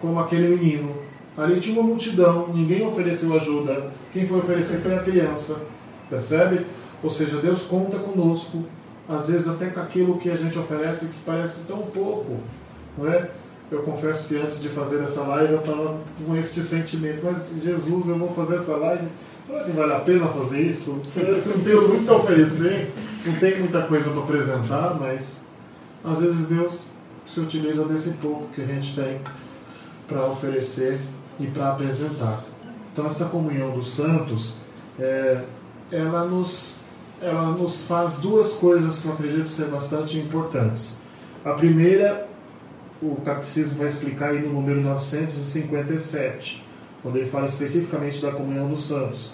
como 0.01 0.19
aquele 0.19 0.55
menino. 0.55 0.95
Ali 1.37 1.59
tinha 1.59 1.79
uma 1.79 1.87
multidão, 1.87 2.47
ninguém 2.51 2.85
ofereceu 2.85 3.35
ajuda. 3.35 3.91
Quem 4.11 4.27
foi 4.27 4.39
oferecer 4.39 4.81
foi 4.81 4.95
a 4.95 5.03
criança. 5.03 5.61
Percebe? 6.09 6.65
Ou 7.03 7.11
seja, 7.11 7.37
Deus 7.37 7.67
conta 7.67 7.99
conosco, 7.99 8.65
às 9.07 9.27
vezes 9.27 9.47
até 9.47 9.67
com 9.67 9.79
aquilo 9.79 10.17
que 10.17 10.31
a 10.31 10.35
gente 10.35 10.57
oferece 10.57 11.07
que 11.07 11.19
parece 11.23 11.67
tão 11.67 11.83
pouco. 11.83 12.39
Não 12.97 13.07
é? 13.07 13.29
Eu 13.73 13.81
confesso 13.81 14.27
que 14.27 14.35
antes 14.37 14.61
de 14.61 14.69
fazer 14.69 15.01
essa 15.01 15.21
live 15.21 15.53
eu 15.53 15.59
estava 15.59 15.97
com 16.23 16.35
este 16.35 16.63
sentimento, 16.63 17.21
mas 17.23 17.49
Jesus, 17.59 18.07
eu 18.07 18.19
vou 18.19 18.31
fazer 18.31 18.57
essa 18.57 18.77
live, 18.77 19.07
será 19.47 19.63
que 19.63 19.71
vale 19.71 19.93
a 19.93 19.99
pena 19.99 20.27
fazer 20.27 20.61
isso? 20.61 21.01
Parece 21.15 21.41
que 21.41 21.49
não 21.57 21.63
tenho 21.63 21.87
muito 21.87 22.11
a 22.11 22.17
oferecer, 22.17 22.93
não 23.25 23.33
tem 23.33 23.59
muita 23.59 23.81
coisa 23.81 24.11
para 24.11 24.21
apresentar, 24.21 24.97
mas 24.99 25.45
às 26.03 26.21
vezes 26.21 26.45
Deus 26.45 26.89
se 27.25 27.39
utiliza 27.39 27.83
desse 27.85 28.11
pouco 28.11 28.47
que 28.53 28.61
a 28.61 28.65
gente 28.65 28.95
tem 28.95 29.19
para 30.07 30.23
oferecer 30.27 31.01
e 31.39 31.47
para 31.47 31.71
apresentar. 31.71 32.45
Então, 32.91 33.07
esta 33.07 33.25
comunhão 33.25 33.71
dos 33.71 33.89
santos, 33.91 34.57
é, 34.99 35.41
ela, 35.91 36.25
nos, 36.25 36.75
ela 37.19 37.47
nos 37.47 37.87
faz 37.87 38.19
duas 38.19 38.53
coisas 38.53 39.01
que 39.01 39.07
eu 39.07 39.13
acredito 39.13 39.49
ser 39.49 39.65
bastante 39.69 40.19
importantes. 40.19 40.99
A 41.43 41.53
primeira, 41.53 42.27
o 43.03 43.21
Catecismo 43.23 43.79
vai 43.79 43.87
explicar 43.87 44.29
aí 44.29 44.39
no 44.39 44.53
número 44.53 44.79
957, 44.79 46.65
quando 47.01 47.17
ele 47.17 47.29
fala 47.29 47.45
especificamente 47.45 48.21
da 48.21 48.31
comunhão 48.31 48.69
dos 48.69 48.87
santos. 48.87 49.33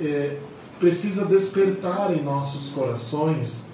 É, 0.00 0.38
precisa 0.80 1.26
despertar 1.26 2.10
em 2.12 2.22
nossos 2.22 2.72
corações 2.72 3.66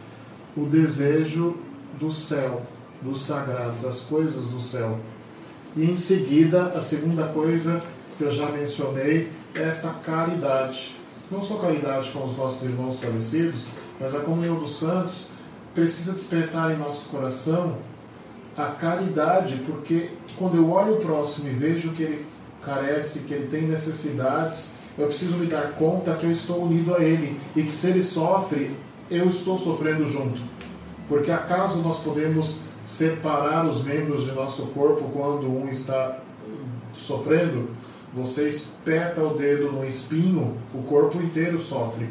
o 0.56 0.66
desejo 0.66 1.56
do 1.98 2.12
céu, 2.12 2.62
do 3.00 3.16
sagrado, 3.16 3.74
das 3.80 4.00
coisas 4.00 4.46
do 4.46 4.60
céu. 4.60 4.98
E 5.76 5.84
em 5.84 5.96
seguida, 5.96 6.72
a 6.76 6.82
segunda 6.82 7.28
coisa 7.28 7.80
que 8.16 8.24
eu 8.24 8.30
já 8.32 8.50
mencionei 8.50 9.30
é 9.54 9.62
essa 9.62 9.90
caridade. 10.04 10.96
Não 11.30 11.40
só 11.40 11.58
caridade 11.58 12.10
com 12.10 12.24
os 12.24 12.36
nossos 12.36 12.68
irmãos 12.68 12.98
falecidos, 13.00 13.68
mas 14.00 14.14
a 14.14 14.20
comunhão 14.20 14.58
dos 14.58 14.78
santos 14.78 15.28
precisa 15.74 16.12
despertar 16.12 16.72
em 16.72 16.78
nosso 16.78 17.08
coração 17.08 17.76
a 18.58 18.72
caridade, 18.72 19.62
porque 19.64 20.10
quando 20.36 20.56
eu 20.56 20.70
olho 20.70 20.94
o 20.94 21.00
próximo 21.00 21.48
e 21.48 21.52
vejo 21.52 21.92
que 21.92 22.02
ele 22.02 22.26
carece, 22.64 23.20
que 23.20 23.32
ele 23.32 23.46
tem 23.46 23.62
necessidades, 23.62 24.74
eu 24.98 25.06
preciso 25.06 25.38
me 25.38 25.46
dar 25.46 25.74
conta 25.74 26.16
que 26.16 26.26
eu 26.26 26.32
estou 26.32 26.64
unido 26.64 26.94
a 26.94 26.98
ele 26.98 27.40
e 27.54 27.62
que 27.62 27.72
se 27.72 27.88
ele 27.88 28.02
sofre, 28.02 28.72
eu 29.08 29.28
estou 29.28 29.56
sofrendo 29.56 30.04
junto. 30.06 30.42
Porque 31.08 31.30
acaso 31.30 31.82
nós 31.82 32.00
podemos 32.00 32.60
separar 32.84 33.64
os 33.64 33.84
membros 33.84 34.24
de 34.24 34.32
nosso 34.32 34.66
corpo 34.68 35.08
quando 35.12 35.46
um 35.46 35.68
está 35.68 36.18
sofrendo? 36.96 37.70
Você 38.12 38.48
espeta 38.48 39.22
o 39.22 39.34
dedo 39.34 39.70
no 39.70 39.86
espinho, 39.86 40.56
o 40.74 40.82
corpo 40.82 41.22
inteiro 41.22 41.60
sofre. 41.60 42.08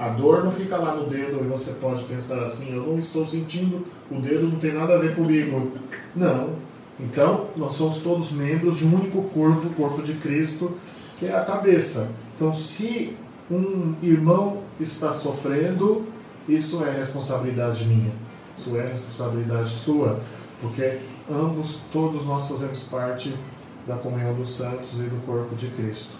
A 0.00 0.08
dor 0.08 0.42
não 0.42 0.50
fica 0.50 0.78
lá 0.78 0.96
no 0.96 1.10
dedo 1.10 1.44
e 1.44 1.46
você 1.46 1.72
pode 1.72 2.04
pensar 2.04 2.42
assim: 2.42 2.74
eu 2.74 2.86
não 2.86 2.98
estou 2.98 3.26
sentindo, 3.26 3.84
o 4.10 4.18
dedo 4.18 4.48
não 4.48 4.58
tem 4.58 4.72
nada 4.72 4.94
a 4.94 4.98
ver 4.98 5.14
comigo. 5.14 5.72
Não. 6.16 6.54
Então, 6.98 7.48
nós 7.54 7.74
somos 7.74 7.98
todos 7.98 8.32
membros 8.32 8.78
de 8.78 8.86
um 8.86 8.94
único 8.94 9.22
corpo, 9.24 9.66
o 9.66 9.74
corpo 9.74 10.02
de 10.02 10.14
Cristo, 10.14 10.72
que 11.18 11.26
é 11.26 11.36
a 11.36 11.44
cabeça. 11.44 12.10
Então, 12.34 12.54
se 12.54 13.14
um 13.50 13.94
irmão 14.02 14.62
está 14.80 15.12
sofrendo, 15.12 16.06
isso 16.48 16.82
é 16.82 16.90
responsabilidade 16.90 17.84
minha, 17.84 18.12
isso 18.56 18.74
é 18.78 18.86
responsabilidade 18.86 19.68
sua, 19.68 20.18
porque 20.62 20.98
ambos, 21.30 21.80
todos 21.92 22.24
nós 22.24 22.48
fazemos 22.48 22.84
parte 22.84 23.34
da 23.86 23.96
comunhão 23.96 24.32
dos 24.34 24.54
santos 24.54 24.98
e 24.98 25.02
do 25.02 25.26
corpo 25.26 25.54
de 25.56 25.68
Cristo. 25.68 26.12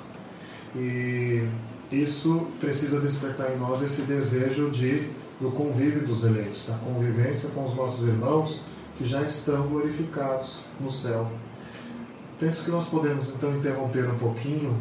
E 0.76 1.46
isso 1.90 2.46
precisa 2.60 3.00
despertar 3.00 3.52
em 3.52 3.58
nós 3.58 3.82
esse 3.82 4.02
desejo 4.02 4.70
de 4.70 5.08
do 5.40 5.50
convívio 5.50 6.06
dos 6.06 6.24
eleitos, 6.24 6.66
da 6.66 6.74
convivência 6.74 7.48
com 7.50 7.64
os 7.64 7.74
nossos 7.74 8.06
irmãos 8.06 8.60
que 8.98 9.06
já 9.06 9.22
estão 9.22 9.66
glorificados 9.68 10.64
no 10.78 10.90
céu. 10.90 11.30
Penso 12.38 12.64
que 12.64 12.70
nós 12.70 12.86
podemos 12.86 13.30
então 13.30 13.56
interromper 13.56 14.08
um 14.10 14.18
pouquinho 14.18 14.76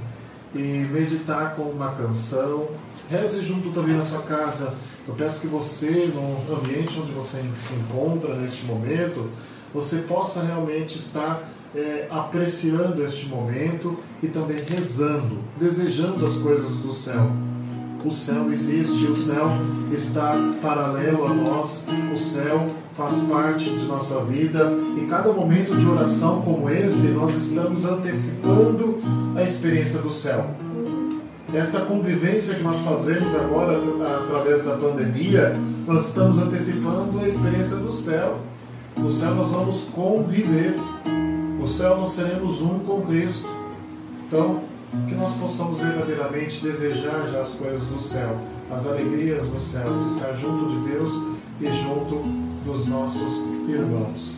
e 0.53 0.59
meditar 0.59 1.55
com 1.55 1.63
uma 1.63 1.91
canção. 1.91 2.67
Reze 3.09 3.43
junto 3.43 3.71
também 3.71 3.95
na 3.95 4.03
sua 4.03 4.21
casa. 4.21 4.73
Eu 5.07 5.15
peço 5.15 5.41
que 5.41 5.47
você, 5.47 6.11
no 6.13 6.55
ambiente 6.55 6.99
onde 6.99 7.11
você 7.13 7.41
se 7.59 7.75
encontra 7.75 8.35
neste 8.35 8.65
momento, 8.65 9.29
você 9.73 9.99
possa 9.99 10.43
realmente 10.43 10.97
estar 10.97 11.49
é, 11.75 12.07
apreciando 12.09 13.03
este 13.03 13.27
momento 13.27 13.97
e 14.21 14.27
também 14.27 14.57
rezando, 14.67 15.37
desejando 15.59 16.25
as 16.25 16.37
coisas 16.37 16.77
do 16.77 16.91
céu. 16.91 17.29
O 18.03 18.11
céu 18.11 18.51
existe, 18.51 19.07
o 19.07 19.17
céu 19.17 19.49
está 19.91 20.33
paralelo 20.61 21.25
a 21.25 21.33
nós, 21.33 21.85
o 22.13 22.17
céu 22.17 22.69
faz 22.95 23.19
parte 23.21 23.69
de 23.69 23.85
nossa 23.85 24.23
vida 24.23 24.71
e 24.97 25.05
cada 25.05 25.33
momento 25.33 25.75
de 25.75 25.85
oração 25.85 26.41
como 26.41 26.69
esse, 26.69 27.09
nós 27.09 27.35
estamos 27.35 27.85
antecipando 27.85 28.99
a 29.35 29.43
experiência 29.43 29.99
do 29.99 30.13
céu. 30.13 30.49
Esta 31.53 31.81
convivência 31.81 32.55
que 32.55 32.63
nós 32.63 32.79
fazemos 32.79 33.35
agora 33.35 33.77
através 34.23 34.63
da 34.63 34.75
pandemia, 34.75 35.55
nós 35.85 36.07
estamos 36.07 36.37
antecipando 36.37 37.19
a 37.19 37.27
experiência 37.27 37.77
do 37.77 37.91
céu. 37.91 38.39
No 38.95 39.11
céu 39.11 39.33
nós 39.35 39.49
vamos 39.49 39.85
conviver. 39.93 40.75
Céu 41.69 41.97
nós 41.97 42.11
seremos 42.11 42.61
um 42.61 42.79
com 42.79 43.01
Cristo. 43.03 43.47
Então, 44.27 44.63
que 45.07 45.15
nós 45.15 45.37
possamos 45.37 45.79
verdadeiramente 45.79 46.61
desejar 46.61 47.27
já 47.27 47.41
as 47.41 47.53
coisas 47.53 47.87
do 47.87 47.99
céu, 48.01 48.37
as 48.71 48.87
alegrias 48.87 49.47
do 49.47 49.59
céu, 49.59 50.03
de 50.03 50.09
estar 50.09 50.33
junto 50.33 50.67
de 50.67 50.89
Deus 50.89 51.13
e 51.61 51.71
junto 51.73 52.23
dos 52.65 52.85
nossos 52.87 53.43
irmãos. 53.67 54.37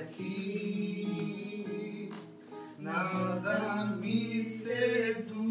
Aqui? 0.00 0.50
Nada 2.78 3.96
me 4.00 4.44
seduz. 4.44 5.49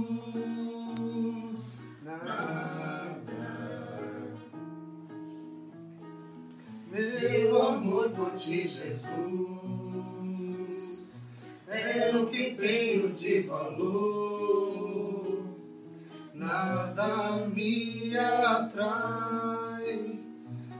Ti, 8.39 8.65
Jesus, 8.65 9.03
é 11.67 12.15
o 12.15 12.25
que 12.27 12.55
tenho 12.55 13.09
de 13.09 13.41
valor. 13.41 15.43
Nada 16.33 17.45
me 17.53 18.17
atrai, 18.17 20.19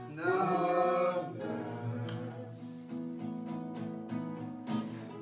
nada. 0.08 1.50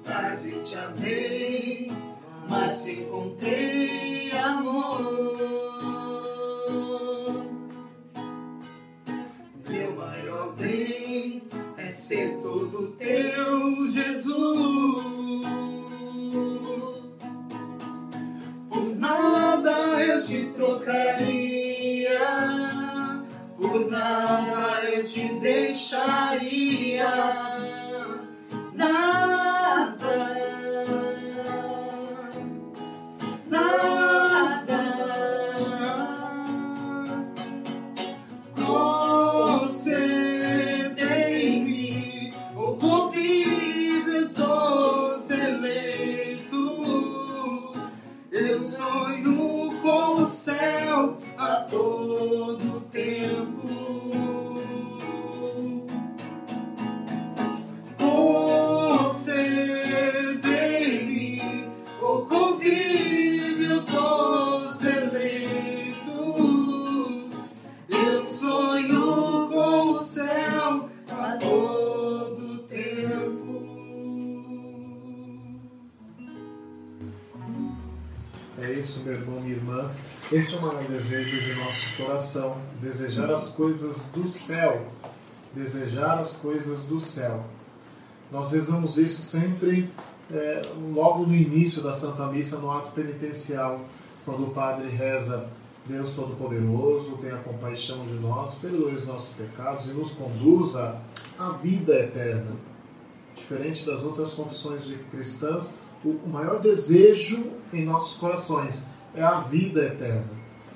Tarde 0.05 0.61
te 0.61 0.79
amei, 0.79 1.88
mas 2.48 2.87
encontrei 2.87 3.97
sonho 49.24 49.81
com 49.81 50.22
o 50.22 50.26
céu 50.26 51.16
a 51.37 51.57
todo. 51.68 52.27
Coração: 81.98 82.56
desejar 82.80 83.30
as 83.30 83.48
coisas 83.48 84.04
do 84.04 84.28
céu. 84.28 84.87
Desejar 85.54 86.18
as 86.18 86.37
coisas 86.37 86.87
do 86.87 87.00
céu. 87.00 87.44
Nós 88.30 88.52
rezamos 88.52 88.98
isso 88.98 89.22
sempre 89.22 89.90
é, 90.30 90.62
logo 90.94 91.26
no 91.26 91.34
início 91.34 91.82
da 91.82 91.92
Santa 91.92 92.26
Missa, 92.26 92.58
no 92.58 92.70
ato 92.70 92.92
penitencial, 92.92 93.80
quando 94.24 94.44
o 94.44 94.50
padre 94.50 94.88
reza 94.88 95.48
Deus 95.87 96.12
Todo-Poderoso, 96.12 97.16
tenha 97.16 97.38
compaixão 97.38 98.04
de 98.04 98.12
nós, 98.12 98.56
perdoe 98.56 98.94
os 98.94 99.06
nossos 99.06 99.34
pecados 99.34 99.88
e 99.88 99.94
nos 99.94 100.12
conduza 100.12 101.00
à 101.38 101.52
vida 101.52 101.94
eterna. 101.94 102.52
Diferente 103.34 103.87
das 103.87 104.04
outras 104.04 104.34
confissões 104.34 104.84
de 104.84 104.96
cristãs, 104.96 105.78
o 106.04 106.28
maior 106.28 106.61
desejo 106.61 107.52
em 107.72 107.84
nossos 107.84 108.20
corações 108.20 108.88
é 109.14 109.22
a 109.22 109.40
vida 109.40 109.80
eterna. 109.87 110.26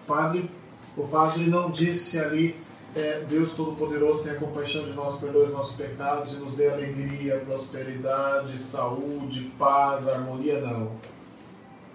O 0.02 0.06
padre, 0.06 0.50
o 0.96 1.06
padre 1.08 1.46
não 1.46 1.70
disse 1.70 2.18
ali 2.18 2.56
é, 2.94 3.24
Deus 3.26 3.52
Todo-Poderoso 3.52 4.22
tenha 4.22 4.34
compaixão 4.34 4.84
de 4.84 4.92
nós, 4.92 5.18
perdoe 5.18 5.44
os 5.44 5.52
nossos 5.52 5.76
pecados 5.76 6.34
e 6.34 6.36
nos 6.36 6.54
dê 6.54 6.68
alegria, 6.68 7.42
prosperidade, 7.46 8.58
saúde, 8.58 9.50
paz, 9.58 10.06
harmonia, 10.06 10.60
não. 10.60 10.92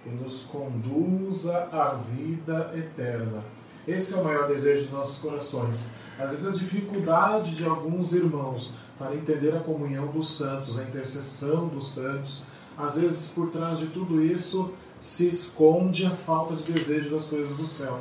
E 0.04 0.08
nos 0.08 0.42
conduza 0.42 1.68
à 1.70 1.94
vida 2.12 2.72
eterna. 2.74 3.44
Esse 3.86 4.14
é 4.14 4.20
o 4.20 4.24
maior 4.24 4.48
desejo 4.48 4.86
de 4.86 4.92
nossos 4.92 5.18
corações. 5.18 5.88
Às 6.18 6.30
vezes 6.30 6.46
a 6.48 6.52
dificuldade 6.52 7.54
de 7.54 7.64
alguns 7.64 8.12
irmãos 8.12 8.72
para 8.98 9.14
entender 9.14 9.56
a 9.56 9.60
comunhão 9.60 10.08
dos 10.08 10.36
santos, 10.36 10.78
a 10.78 10.82
intercessão 10.82 11.68
dos 11.68 11.94
santos, 11.94 12.42
às 12.76 12.98
vezes 12.98 13.30
por 13.30 13.50
trás 13.50 13.78
de 13.78 13.86
tudo 13.86 14.20
isso 14.20 14.72
se 15.00 15.28
esconde 15.28 16.04
a 16.06 16.10
falta 16.10 16.56
de 16.56 16.72
desejo 16.72 17.10
das 17.10 17.26
coisas 17.26 17.56
do 17.56 17.66
céu. 17.66 18.00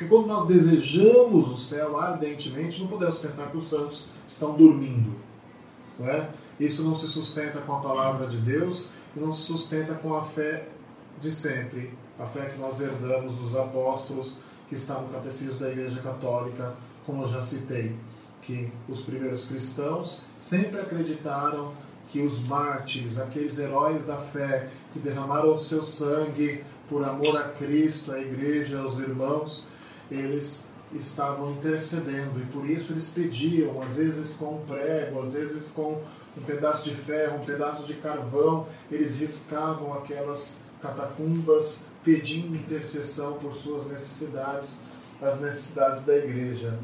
Porque 0.00 0.14
quando 0.14 0.28
nós 0.28 0.46
desejamos 0.48 1.50
o 1.50 1.54
céu 1.54 2.00
ardentemente, 2.00 2.80
não 2.80 2.88
podemos 2.88 3.18
pensar 3.18 3.50
que 3.50 3.58
os 3.58 3.68
santos 3.68 4.06
estão 4.26 4.54
dormindo. 4.54 5.14
Não 5.98 6.08
é? 6.08 6.30
Isso 6.58 6.82
não 6.82 6.96
se 6.96 7.06
sustenta 7.06 7.58
com 7.58 7.74
a 7.74 7.80
palavra 7.80 8.26
de 8.26 8.38
Deus 8.38 8.92
e 9.14 9.20
não 9.20 9.30
se 9.30 9.42
sustenta 9.42 9.92
com 9.92 10.14
a 10.16 10.24
fé 10.24 10.68
de 11.20 11.30
sempre, 11.30 11.92
a 12.18 12.24
fé 12.24 12.46
que 12.46 12.58
nós 12.58 12.80
herdamos 12.80 13.34
dos 13.34 13.54
apóstolos, 13.54 14.38
que 14.70 14.74
está 14.74 14.94
no 14.94 15.08
catecismo 15.08 15.58
da 15.58 15.68
Igreja 15.68 16.00
Católica, 16.00 16.72
como 17.04 17.24
eu 17.24 17.28
já 17.28 17.42
citei, 17.42 17.94
que 18.40 18.72
os 18.88 19.02
primeiros 19.02 19.48
cristãos 19.48 20.22
sempre 20.38 20.80
acreditaram 20.80 21.74
que 22.08 22.22
os 22.22 22.42
mártires, 22.48 23.18
aqueles 23.18 23.58
heróis 23.58 24.06
da 24.06 24.16
fé 24.16 24.70
que 24.94 24.98
derramaram 24.98 25.54
o 25.54 25.60
seu 25.60 25.84
sangue 25.84 26.64
por 26.88 27.04
amor 27.04 27.36
a 27.36 27.50
Cristo, 27.50 28.12
à 28.12 28.18
Igreja, 28.18 28.80
aos 28.80 28.98
irmãos, 28.98 29.68
eles 30.10 30.68
estavam 30.94 31.52
intercedendo 31.52 32.40
e 32.40 32.46
por 32.46 32.68
isso 32.68 32.92
eles 32.92 33.10
pediam, 33.10 33.80
às 33.80 33.96
vezes 33.96 34.34
com 34.34 34.56
um 34.56 34.66
prego, 34.66 35.22
às 35.22 35.34
vezes 35.34 35.68
com 35.68 36.02
um 36.36 36.42
pedaço 36.42 36.88
de 36.88 36.96
ferro, 36.96 37.38
um 37.38 37.44
pedaço 37.44 37.86
de 37.86 37.94
carvão, 37.94 38.66
eles 38.90 39.20
riscavam 39.20 39.92
aquelas 39.94 40.58
catacumbas 40.82 41.84
pedindo 42.04 42.56
intercessão 42.56 43.34
por 43.34 43.54
suas 43.54 43.86
necessidades, 43.86 44.84
as 45.20 45.40
necessidades 45.40 46.04
da 46.04 46.16
igreja. 46.16 46.78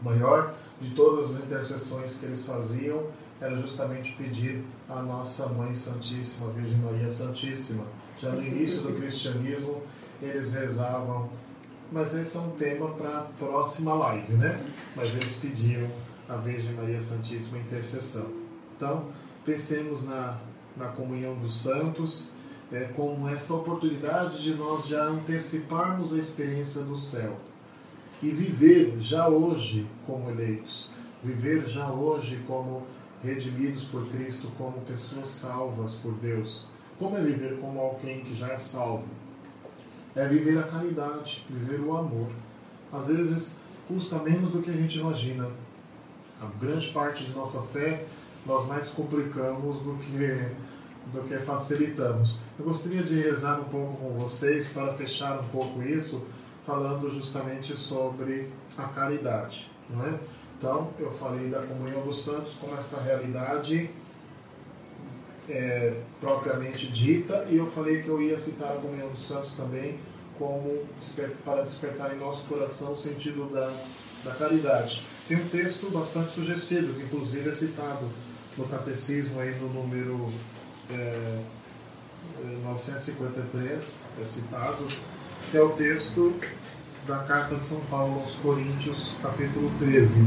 O 0.00 0.04
maior 0.04 0.54
de 0.80 0.94
todas 0.94 1.36
as 1.36 1.44
intercessões 1.44 2.16
que 2.16 2.26
eles 2.26 2.46
faziam 2.46 3.06
era 3.40 3.56
justamente 3.56 4.12
pedir 4.12 4.64
à 4.88 5.02
nossa 5.02 5.48
Mãe 5.48 5.74
Santíssima, 5.74 6.52
Virgem 6.52 6.78
Maria 6.78 7.10
Santíssima. 7.10 7.84
Já 8.20 8.30
no 8.30 8.42
início 8.42 8.82
do 8.82 8.94
cristianismo, 8.94 9.82
eles 10.20 10.52
rezavam 10.52 11.28
mas 11.92 12.14
esse 12.14 12.36
é 12.36 12.40
um 12.40 12.50
tema 12.50 12.88
para 12.88 13.18
a 13.18 13.22
próxima 13.22 13.94
live, 13.94 14.32
né? 14.32 14.58
Mas 14.96 15.14
eles 15.14 15.34
pediam 15.34 15.88
a 16.28 16.36
Virgem 16.36 16.72
Maria 16.72 17.02
Santíssima 17.02 17.58
intercessão. 17.58 18.26
Então, 18.76 19.06
pensemos 19.44 20.02
na, 20.02 20.38
na 20.76 20.88
comunhão 20.88 21.34
dos 21.34 21.62
santos 21.62 22.32
é, 22.72 22.84
como 22.96 23.28
esta 23.28 23.52
oportunidade 23.52 24.42
de 24.42 24.54
nós 24.54 24.86
já 24.86 25.04
anteciparmos 25.04 26.14
a 26.14 26.18
experiência 26.18 26.82
do 26.82 26.98
céu 26.98 27.36
e 28.22 28.30
viver 28.30 28.96
já 28.98 29.28
hoje 29.28 29.86
como 30.06 30.30
eleitos, 30.30 30.90
viver 31.22 31.68
já 31.68 31.90
hoje 31.90 32.42
como 32.46 32.86
redimidos 33.22 33.84
por 33.84 34.08
Cristo, 34.08 34.48
como 34.56 34.80
pessoas 34.82 35.28
salvas 35.28 35.96
por 35.96 36.12
Deus. 36.14 36.68
Como 36.98 37.16
é 37.16 37.22
viver 37.22 37.58
como 37.60 37.80
alguém 37.80 38.20
que 38.20 38.34
já 38.34 38.48
é 38.48 38.58
salvo? 38.58 39.04
É 40.14 40.26
viver 40.26 40.58
a 40.58 40.64
caridade, 40.64 41.44
viver 41.48 41.80
o 41.80 41.96
amor. 41.96 42.28
Às 42.92 43.08
vezes 43.08 43.58
custa 43.88 44.18
menos 44.18 44.50
do 44.50 44.62
que 44.62 44.70
a 44.70 44.74
gente 44.74 44.98
imagina. 44.98 45.48
A 46.40 46.46
grande 46.60 46.88
parte 46.90 47.24
de 47.24 47.32
nossa 47.32 47.62
fé 47.62 48.04
nós 48.44 48.66
mais 48.66 48.88
complicamos 48.88 49.78
do 49.80 49.94
que, 49.98 50.50
do 51.12 51.22
que 51.28 51.38
facilitamos. 51.38 52.40
Eu 52.58 52.64
gostaria 52.64 53.02
de 53.02 53.20
rezar 53.20 53.60
um 53.60 53.64
pouco 53.64 53.96
com 53.96 54.18
vocês 54.18 54.68
para 54.68 54.92
fechar 54.94 55.38
um 55.38 55.44
pouco 55.44 55.82
isso, 55.82 56.26
falando 56.66 57.10
justamente 57.10 57.76
sobre 57.76 58.48
a 58.76 58.84
caridade. 58.84 59.70
Não 59.88 60.04
é? 60.04 60.18
Então, 60.58 60.90
eu 60.98 61.10
falei 61.12 61.48
da 61.48 61.62
comunhão 61.62 62.02
dos 62.02 62.24
santos 62.24 62.54
como 62.54 62.74
esta 62.76 63.00
realidade 63.00 63.90
é, 65.48 65.94
propriamente 66.20 66.86
dita, 66.86 67.46
e 67.50 67.56
eu 67.56 67.70
falei 67.70 68.02
que 68.02 68.08
eu 68.08 68.22
ia 68.22 68.38
citar 68.38 68.72
a 68.72 69.06
dos 69.06 69.26
santos 69.26 69.52
também 69.52 69.98
como 70.38 70.82
para 71.44 71.62
despertar 71.62 72.14
em 72.14 72.18
nosso 72.18 72.46
coração 72.46 72.92
o 72.92 72.96
sentido 72.96 73.48
da, 73.52 73.72
da 74.24 74.34
caridade. 74.34 75.04
Tem 75.28 75.36
um 75.36 75.48
texto 75.48 75.90
bastante 75.90 76.32
sugestivo, 76.32 76.94
que 76.94 77.02
inclusive 77.02 77.48
é 77.48 77.52
citado 77.52 78.08
no 78.56 78.66
catecismo 78.66 79.40
aí 79.40 79.54
no 79.60 79.68
número 79.68 80.26
é, 80.90 81.38
953, 82.64 84.04
é, 84.18 84.22
é 84.22 84.24
citado, 84.24 84.86
que 85.50 85.56
é 85.56 85.62
o 85.62 85.70
texto 85.70 86.34
da 87.06 87.18
carta 87.18 87.56
de 87.56 87.66
São 87.66 87.80
Paulo 87.82 88.20
aos 88.20 88.34
Coríntios, 88.36 89.14
capítulo 89.22 89.70
13. 89.78 90.22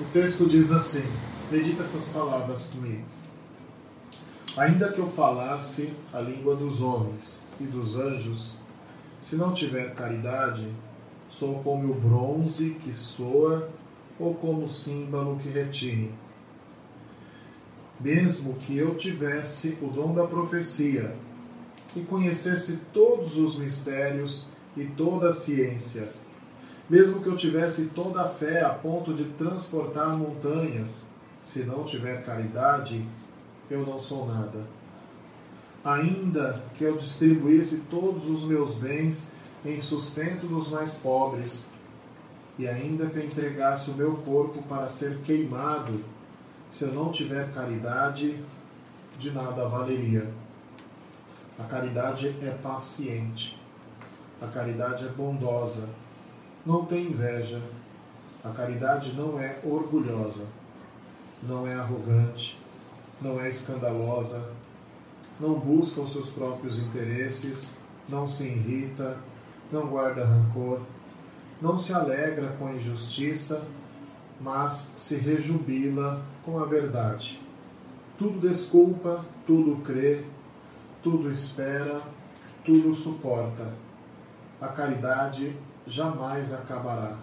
O 0.00 0.04
texto 0.12 0.48
diz 0.48 0.72
assim: 0.72 1.06
Medita 1.50 1.82
essas 1.82 2.08
palavras 2.08 2.64
comigo. 2.64 3.04
Ainda 4.58 4.90
que 4.90 4.98
eu 4.98 5.10
falasse 5.10 5.92
a 6.14 6.18
língua 6.18 6.56
dos 6.56 6.80
homens 6.80 7.42
e 7.60 7.64
dos 7.64 7.98
anjos, 7.98 8.54
se 9.20 9.36
não 9.36 9.52
tiver 9.52 9.94
caridade, 9.94 10.66
sou 11.28 11.62
como 11.62 11.90
o 11.90 11.94
bronze 11.94 12.70
que 12.70 12.94
soa 12.94 13.68
ou 14.18 14.34
como 14.34 14.64
o 14.64 14.70
símbolo 14.70 15.38
que 15.38 15.50
retine. 15.50 16.10
Mesmo 18.00 18.54
que 18.54 18.78
eu 18.78 18.94
tivesse 18.94 19.76
o 19.82 19.88
dom 19.88 20.14
da 20.14 20.26
profecia 20.26 21.14
e 21.94 22.00
conhecesse 22.00 22.78
todos 22.94 23.36
os 23.36 23.58
mistérios 23.58 24.48
e 24.74 24.86
toda 24.86 25.28
a 25.28 25.32
ciência, 25.32 26.12
mesmo 26.88 27.20
que 27.22 27.28
eu 27.28 27.36
tivesse 27.36 27.88
toda 27.88 28.22
a 28.22 28.28
fé 28.28 28.62
a 28.62 28.70
ponto 28.70 29.12
de 29.12 29.24
transportar 29.24 30.16
montanhas, 30.16 31.06
se 31.42 31.60
não 31.60 31.84
tiver 31.84 32.24
caridade, 32.24 33.04
eu 33.70 33.84
não 33.84 34.00
sou 34.00 34.26
nada. 34.26 34.60
Ainda 35.84 36.62
que 36.74 36.84
eu 36.84 36.96
distribuísse 36.96 37.82
todos 37.90 38.28
os 38.28 38.44
meus 38.44 38.74
bens 38.74 39.32
em 39.64 39.80
sustento 39.80 40.46
dos 40.46 40.68
mais 40.68 40.94
pobres, 40.94 41.70
e 42.58 42.66
ainda 42.66 43.06
que 43.06 43.18
eu 43.18 43.24
entregasse 43.24 43.90
o 43.90 43.94
meu 43.94 44.16
corpo 44.16 44.62
para 44.62 44.88
ser 44.88 45.18
queimado, 45.18 46.02
se 46.70 46.84
eu 46.84 46.92
não 46.92 47.10
tiver 47.10 47.52
caridade, 47.52 48.42
de 49.18 49.30
nada 49.30 49.68
valeria. 49.68 50.30
A 51.58 51.64
caridade 51.64 52.36
é 52.42 52.50
paciente, 52.50 53.60
a 54.40 54.46
caridade 54.46 55.06
é 55.06 55.08
bondosa, 55.08 55.88
não 56.64 56.84
tem 56.84 57.06
inveja, 57.06 57.60
a 58.44 58.50
caridade 58.50 59.12
não 59.14 59.40
é 59.40 59.58
orgulhosa, 59.64 60.46
não 61.42 61.66
é 61.66 61.74
arrogante, 61.74 62.58
não 63.20 63.40
é 63.40 63.48
escandalosa, 63.48 64.50
não 65.38 65.54
busca 65.54 66.00
os 66.00 66.12
seus 66.12 66.30
próprios 66.30 66.78
interesses, 66.78 67.76
não 68.08 68.28
se 68.28 68.48
irrita, 68.48 69.18
não 69.70 69.86
guarda 69.86 70.24
rancor, 70.24 70.80
não 71.60 71.78
se 71.78 71.92
alegra 71.92 72.48
com 72.58 72.66
a 72.66 72.72
injustiça, 72.72 73.66
mas 74.40 74.92
se 74.96 75.16
rejubila 75.16 76.22
com 76.44 76.58
a 76.58 76.66
verdade. 76.66 77.40
Tudo 78.18 78.48
desculpa, 78.48 79.24
tudo 79.46 79.82
crê, 79.82 80.24
tudo 81.02 81.30
espera, 81.30 82.02
tudo 82.64 82.94
suporta. 82.94 83.74
A 84.60 84.68
caridade 84.68 85.56
jamais 85.86 86.52
acabará. 86.52 87.16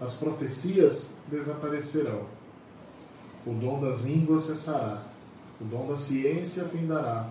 As 0.00 0.14
profecias 0.14 1.14
desaparecerão. 1.28 2.35
O 3.46 3.52
dom 3.52 3.80
das 3.80 4.00
línguas 4.00 4.44
cessará. 4.44 5.02
O 5.60 5.64
dom 5.64 5.86
da 5.86 5.96
ciência 5.96 6.64
findará. 6.64 7.30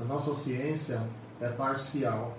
A 0.00 0.04
nossa 0.04 0.34
ciência 0.34 1.02
é 1.38 1.48
parcial. 1.48 2.36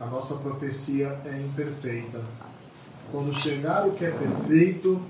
A 0.00 0.06
nossa 0.06 0.36
profecia 0.36 1.20
é 1.26 1.38
imperfeita. 1.38 2.22
Quando 3.12 3.34
chegar 3.34 3.86
o 3.86 3.92
que 3.92 4.06
é 4.06 4.10
perfeito, 4.10 5.00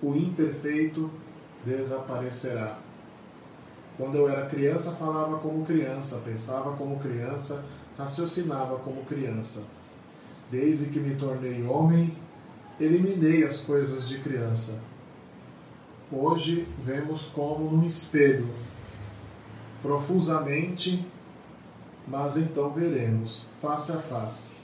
o 0.00 0.14
imperfeito 0.14 1.10
desaparecerá. 1.64 2.78
Quando 3.96 4.16
eu 4.16 4.28
era 4.30 4.46
criança, 4.46 4.92
falava 4.92 5.38
como 5.38 5.66
criança, 5.66 6.22
pensava 6.24 6.74
como 6.76 7.00
criança, 7.00 7.64
raciocinava 7.98 8.78
como 8.78 9.04
criança. 9.04 9.64
Desde 10.50 10.86
que 10.86 11.00
me 11.00 11.16
tornei 11.16 11.62
homem, 11.66 12.16
eliminei 12.78 13.44
as 13.44 13.58
coisas 13.58 14.08
de 14.08 14.20
criança. 14.20 14.80
Hoje 16.12 16.66
vemos 16.84 17.26
como 17.26 17.70
num 17.70 17.86
espelho, 17.86 18.48
profusamente, 19.80 21.06
mas 22.04 22.36
então 22.36 22.68
veremos, 22.70 23.48
face 23.62 23.92
a 23.92 23.98
face. 24.00 24.56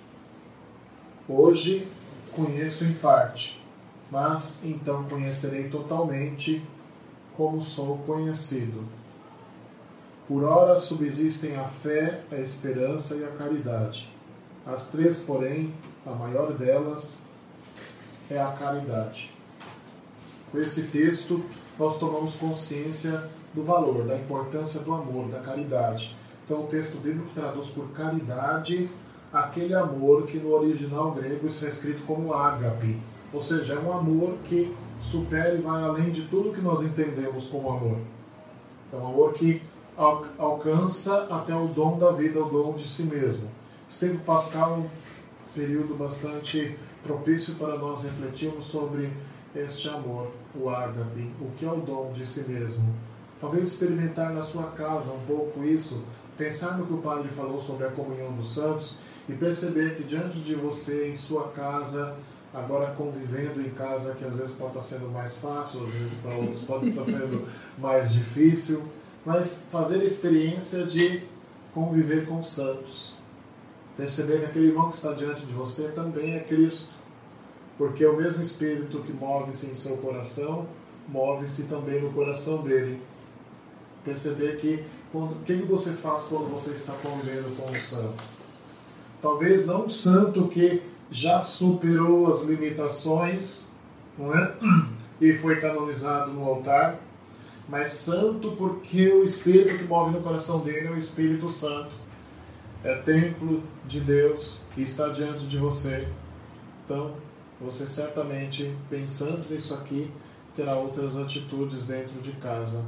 Hoje 1.28 1.86
conheço 2.32 2.84
em 2.84 2.94
parte, 2.94 3.64
mas 4.10 4.60
então 4.64 5.04
conhecerei 5.04 5.68
totalmente 5.68 6.66
como 7.36 7.62
sou 7.62 7.98
conhecido. 7.98 8.84
Por 10.26 10.42
ora 10.42 10.80
subsistem 10.80 11.54
a 11.54 11.68
fé, 11.68 12.22
a 12.32 12.36
esperança 12.38 13.14
e 13.14 13.24
a 13.24 13.28
caridade. 13.28 14.12
As 14.66 14.88
três, 14.88 15.22
porém, 15.22 15.72
a 16.04 16.10
maior 16.10 16.54
delas 16.54 17.22
é 18.28 18.36
a 18.36 18.50
caridade. 18.50 19.35
Com 20.52 20.58
esse 20.58 20.84
texto, 20.84 21.44
nós 21.78 21.98
tomamos 21.98 22.36
consciência 22.36 23.28
do 23.52 23.62
valor, 23.62 24.04
da 24.04 24.16
importância 24.16 24.80
do 24.80 24.94
amor, 24.94 25.28
da 25.28 25.40
caridade. 25.40 26.16
Então, 26.44 26.64
o 26.64 26.66
texto 26.66 26.96
bíblico 26.98 27.30
traduz 27.34 27.68
por 27.70 27.88
caridade 27.90 28.88
aquele 29.32 29.74
amor 29.74 30.26
que 30.26 30.38
no 30.38 30.52
original 30.52 31.12
grego 31.12 31.48
está 31.48 31.68
escrito 31.68 32.04
como 32.06 32.32
ágape, 32.32 32.98
ou 33.32 33.42
seja, 33.42 33.74
é 33.74 33.78
um 33.78 33.92
amor 33.92 34.36
que 34.44 34.74
supera 35.00 35.54
e 35.54 35.60
vai 35.60 35.82
além 35.82 36.10
de 36.10 36.22
tudo 36.22 36.52
que 36.52 36.60
nós 36.60 36.82
entendemos 36.82 37.48
como 37.48 37.70
amor. 37.70 37.98
É 38.92 38.96
um 38.96 39.06
amor 39.08 39.34
que 39.34 39.60
alcança 40.38 41.26
até 41.30 41.54
o 41.54 41.66
dom 41.68 41.98
da 41.98 42.12
vida, 42.12 42.42
o 42.42 42.48
dom 42.48 42.74
de 42.74 42.88
si 42.88 43.02
mesmo. 43.02 43.50
Tempo 44.00 44.18
pascal 44.24 44.72
é 44.72 44.76
um 44.76 44.88
período 45.54 45.94
bastante 45.94 46.76
propício 47.02 47.54
para 47.54 47.76
nós 47.76 48.02
refletirmos 48.04 48.66
sobre 48.66 49.10
este 49.58 49.88
amor, 49.88 50.30
o 50.54 50.68
ágape, 50.68 51.30
o 51.40 51.50
que 51.56 51.64
é 51.64 51.70
o 51.70 51.76
dom 51.76 52.12
de 52.12 52.26
si 52.26 52.42
mesmo. 52.42 52.94
Talvez 53.40 53.72
experimentar 53.72 54.32
na 54.32 54.42
sua 54.42 54.70
casa 54.70 55.12
um 55.12 55.20
pouco 55.26 55.64
isso, 55.64 56.02
pensar 56.38 56.78
no 56.78 56.86
que 56.86 56.94
o 56.94 56.98
Padre 56.98 57.28
falou 57.28 57.60
sobre 57.60 57.86
a 57.86 57.90
comunhão 57.90 58.32
dos 58.32 58.54
santos 58.54 58.98
e 59.28 59.32
perceber 59.32 59.96
que 59.96 60.04
diante 60.04 60.38
de 60.38 60.54
você, 60.54 61.08
em 61.08 61.16
sua 61.16 61.48
casa, 61.48 62.16
agora 62.54 62.94
convivendo 62.96 63.60
em 63.60 63.70
casa, 63.70 64.14
que 64.14 64.24
às 64.24 64.38
vezes 64.38 64.54
pode 64.54 64.78
estar 64.78 64.82
sendo 64.82 65.10
mais 65.10 65.36
fácil, 65.36 65.84
às 65.84 65.92
vezes 65.92 66.14
para 66.14 66.34
outros 66.34 66.60
pode 66.62 66.88
estar 66.88 67.04
sendo 67.04 67.46
mais 67.76 68.12
difícil, 68.12 68.82
mas 69.24 69.66
fazer 69.70 70.00
a 70.00 70.04
experiência 70.04 70.84
de 70.84 71.22
conviver 71.74 72.26
com 72.26 72.38
os 72.38 72.48
santos. 72.48 73.16
Perceber 73.96 74.40
que 74.40 74.44
aquele 74.46 74.68
irmão 74.68 74.88
que 74.88 74.96
está 74.96 75.12
diante 75.12 75.44
de 75.44 75.52
você 75.52 75.88
também 75.88 76.34
é 76.34 76.40
Cristo. 76.40 76.95
Porque 77.78 78.04
o 78.06 78.16
mesmo 78.16 78.42
Espírito 78.42 79.00
que 79.00 79.12
move-se 79.12 79.66
em 79.66 79.74
seu 79.74 79.98
coração, 79.98 80.66
move-se 81.08 81.64
também 81.64 82.00
no 82.00 82.12
coração 82.12 82.62
dele. 82.62 83.00
Perceber 84.04 84.58
que 84.58 84.84
o 85.12 85.28
que 85.44 85.54
você 85.54 85.92
faz 85.92 86.24
quando 86.24 86.50
você 86.50 86.70
está 86.70 86.94
convivendo 86.94 87.54
com 87.56 87.70
o 87.70 87.80
santo? 87.80 88.22
Talvez 89.20 89.66
não 89.66 89.86
um 89.86 89.90
santo 89.90 90.48
que 90.48 90.82
já 91.10 91.42
superou 91.42 92.32
as 92.32 92.44
limitações, 92.44 93.68
não 94.16 94.34
é? 94.36 94.54
E 95.18 95.32
foi 95.32 95.58
canonizado 95.62 96.30
no 96.30 96.44
altar, 96.44 97.00
mas 97.66 97.92
santo 97.92 98.52
porque 98.52 99.08
o 99.08 99.24
Espírito 99.24 99.78
que 99.78 99.84
move 99.84 100.12
no 100.12 100.20
coração 100.20 100.60
dele 100.60 100.88
é 100.88 100.90
o 100.90 100.98
Espírito 100.98 101.48
Santo. 101.48 101.88
É 102.84 102.96
templo 102.96 103.62
de 103.86 103.98
Deus 103.98 104.62
e 104.76 104.82
está 104.82 105.08
diante 105.08 105.46
de 105.46 105.56
você. 105.56 106.06
Então, 106.84 107.14
você 107.60 107.86
certamente, 107.86 108.76
pensando 108.90 109.48
nisso 109.48 109.74
aqui, 109.74 110.10
terá 110.54 110.76
outras 110.76 111.16
atitudes 111.16 111.86
dentro 111.86 112.20
de 112.20 112.32
casa. 112.32 112.84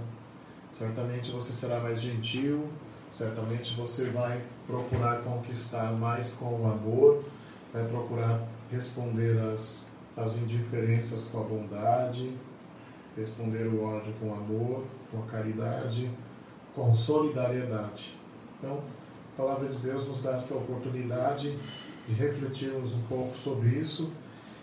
Certamente 0.73 1.31
você 1.31 1.53
será 1.53 1.81
mais 1.81 2.01
gentil, 2.01 2.69
certamente 3.11 3.75
você 3.75 4.11
vai 4.11 4.41
procurar 4.67 5.23
conquistar 5.23 5.93
mais 5.93 6.33
com 6.33 6.63
o 6.63 6.71
amor, 6.71 7.25
vai 7.73 7.85
procurar 7.87 8.47
responder 8.71 9.39
às, 9.41 9.91
às 10.17 10.37
indiferenças 10.37 11.25
com 11.25 11.41
a 11.41 11.45
bondade, 11.45 12.37
responder 13.17 13.67
o 13.67 13.83
ódio 13.83 14.13
com 14.21 14.33
amor, 14.35 14.85
com 15.11 15.23
a 15.23 15.27
caridade, 15.27 16.11
com 16.75 16.95
solidariedade. 16.95 18.15
Então, 18.59 18.83
a 19.35 19.43
palavra 19.43 19.69
de 19.69 19.79
Deus 19.79 20.07
nos 20.07 20.23
dá 20.23 20.37
esta 20.37 20.55
oportunidade 20.55 21.59
de 22.07 22.15
refletirmos 22.15 22.93
um 22.95 23.03
pouco 23.03 23.37
sobre 23.37 23.71
isso 23.71 24.13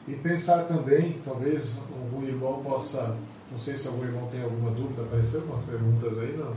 e 0.08 0.14
pensar 0.14 0.64
também, 0.66 1.20
talvez 1.26 1.80
algum 1.92 2.26
irmão 2.26 2.62
possa, 2.64 3.16
não 3.52 3.58
sei 3.58 3.76
se 3.76 3.88
algum 3.88 4.04
irmão 4.04 4.28
tem 4.28 4.44
alguma 4.44 4.72
dúvida, 4.72 5.02
apareceram 5.02 5.46
umas 5.46 5.66
perguntas 5.66 6.20
aí, 6.20 6.38
não? 6.38 6.54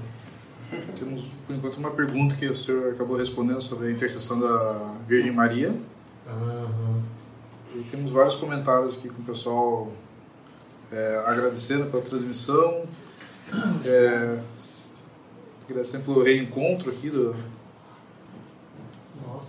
Temos, 0.99 1.25
por 1.47 1.57
enquanto, 1.57 1.79
uma 1.79 1.91
pergunta 1.93 2.37
que 2.37 2.47
o 2.47 2.55
senhor 2.55 2.93
acabou 2.93 3.17
respondendo 3.17 3.61
sobre 3.61 3.89
a 3.89 3.91
intercessão 3.91 4.39
da 4.39 4.95
Virgem 5.07 5.33
Maria. 5.33 5.71
Uhum. 6.27 7.03
E 7.75 7.83
temos 7.91 8.11
vários 8.11 8.35
comentários 8.35 8.99
aqui 8.99 9.09
com 9.09 9.23
o 9.23 9.25
pessoal 9.25 9.91
é, 10.93 11.23
agradecendo 11.27 11.87
pela 11.87 12.03
transmissão, 12.03 12.85
é, 13.85 14.41
agradecendo 15.67 16.05
pelo 16.05 16.23
reencontro 16.23 16.91
aqui 16.91 17.09
do, 17.09 17.35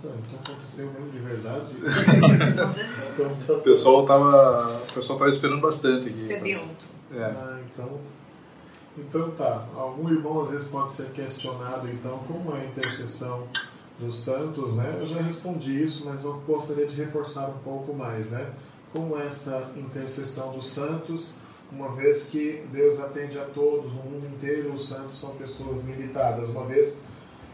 nossa, 0.02 0.08
o 0.08 0.22
que 0.22 0.36
aconteceu 0.36 0.90
mesmo 0.92 1.10
de 1.10 1.18
verdade? 1.18 1.76
Aconteceu. 2.60 3.56
O 3.56 3.60
pessoal 3.60 4.06
tava, 4.06 4.82
o 4.88 4.92
pessoal 4.94 5.18
tava 5.18 5.30
esperando 5.30 5.60
bastante 5.60 6.08
aqui. 6.08 6.18
Sedento. 6.18 6.86
É. 7.12 7.24
Ah, 7.24 7.60
então, 7.64 8.00
então 8.96 9.30
tá. 9.32 9.66
Algum 9.74 10.08
irmão 10.10 10.42
às 10.42 10.50
vezes 10.50 10.68
pode 10.68 10.92
ser 10.92 11.10
questionado 11.10 11.88
então 11.88 12.18
como 12.26 12.56
é 12.56 12.60
a 12.60 12.64
intercessão 12.64 13.46
dos 13.98 14.22
santos, 14.22 14.74
né? 14.76 14.96
Eu 14.98 15.06
já 15.06 15.20
respondi 15.20 15.82
isso, 15.82 16.04
mas 16.06 16.24
eu 16.24 16.34
gostaria 16.46 16.86
de 16.86 16.96
reforçar 16.96 17.48
um 17.48 17.58
pouco 17.58 17.92
mais, 17.92 18.30
né? 18.30 18.50
Como 18.92 19.18
é 19.18 19.26
essa 19.26 19.70
intercessão 19.76 20.52
dos 20.52 20.68
santos, 20.68 21.34
uma 21.70 21.94
vez 21.94 22.24
que 22.24 22.64
Deus 22.72 22.98
atende 22.98 23.38
a 23.38 23.44
todos, 23.44 23.92
no 23.92 24.02
mundo 24.02 24.26
inteiro 24.26 24.72
os 24.72 24.88
santos 24.88 25.20
são 25.20 25.34
pessoas 25.36 25.84
limitadas. 25.84 26.48
Uma 26.48 26.64
vez 26.64 26.96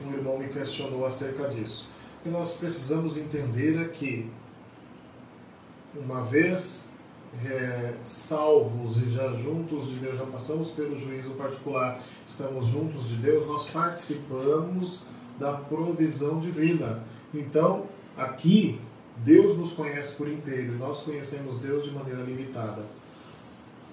um 0.05 0.13
irmão 0.13 0.39
me 0.39 0.49
questionou 0.49 1.05
acerca 1.05 1.49
disso 1.49 1.96
que 2.27 2.33
nós 2.33 2.55
precisamos 2.55 3.17
entender 3.17 3.81
é 3.81 3.87
que, 3.87 4.29
uma 5.95 6.23
vez 6.23 6.91
é, 7.45 7.95
salvos 8.03 8.97
e 8.99 9.11
já 9.11 9.33
juntos 9.35 9.89
de 9.89 9.97
Deus, 9.97 10.19
já 10.19 10.27
passamos 10.27 10.73
pelo 10.73 10.99
juízo 10.99 11.31
particular, 11.35 12.03
estamos 12.27 12.67
juntos 12.67 13.09
de 13.09 13.17
Deus, 13.17 13.47
nós 13.47 13.71
participamos 13.71 15.07
da 15.39 15.53
provisão 15.53 16.41
divina. 16.41 17.05
Então, 17.33 17.87
aqui, 18.17 18.81
Deus 19.19 19.57
nos 19.57 19.75
conhece 19.75 20.17
por 20.17 20.29
inteiro 20.29 20.75
e 20.75 20.79
nós 20.79 21.03
conhecemos 21.03 21.61
Deus 21.61 21.85
de 21.85 21.93
maneira 21.93 22.23
limitada. 22.23 22.83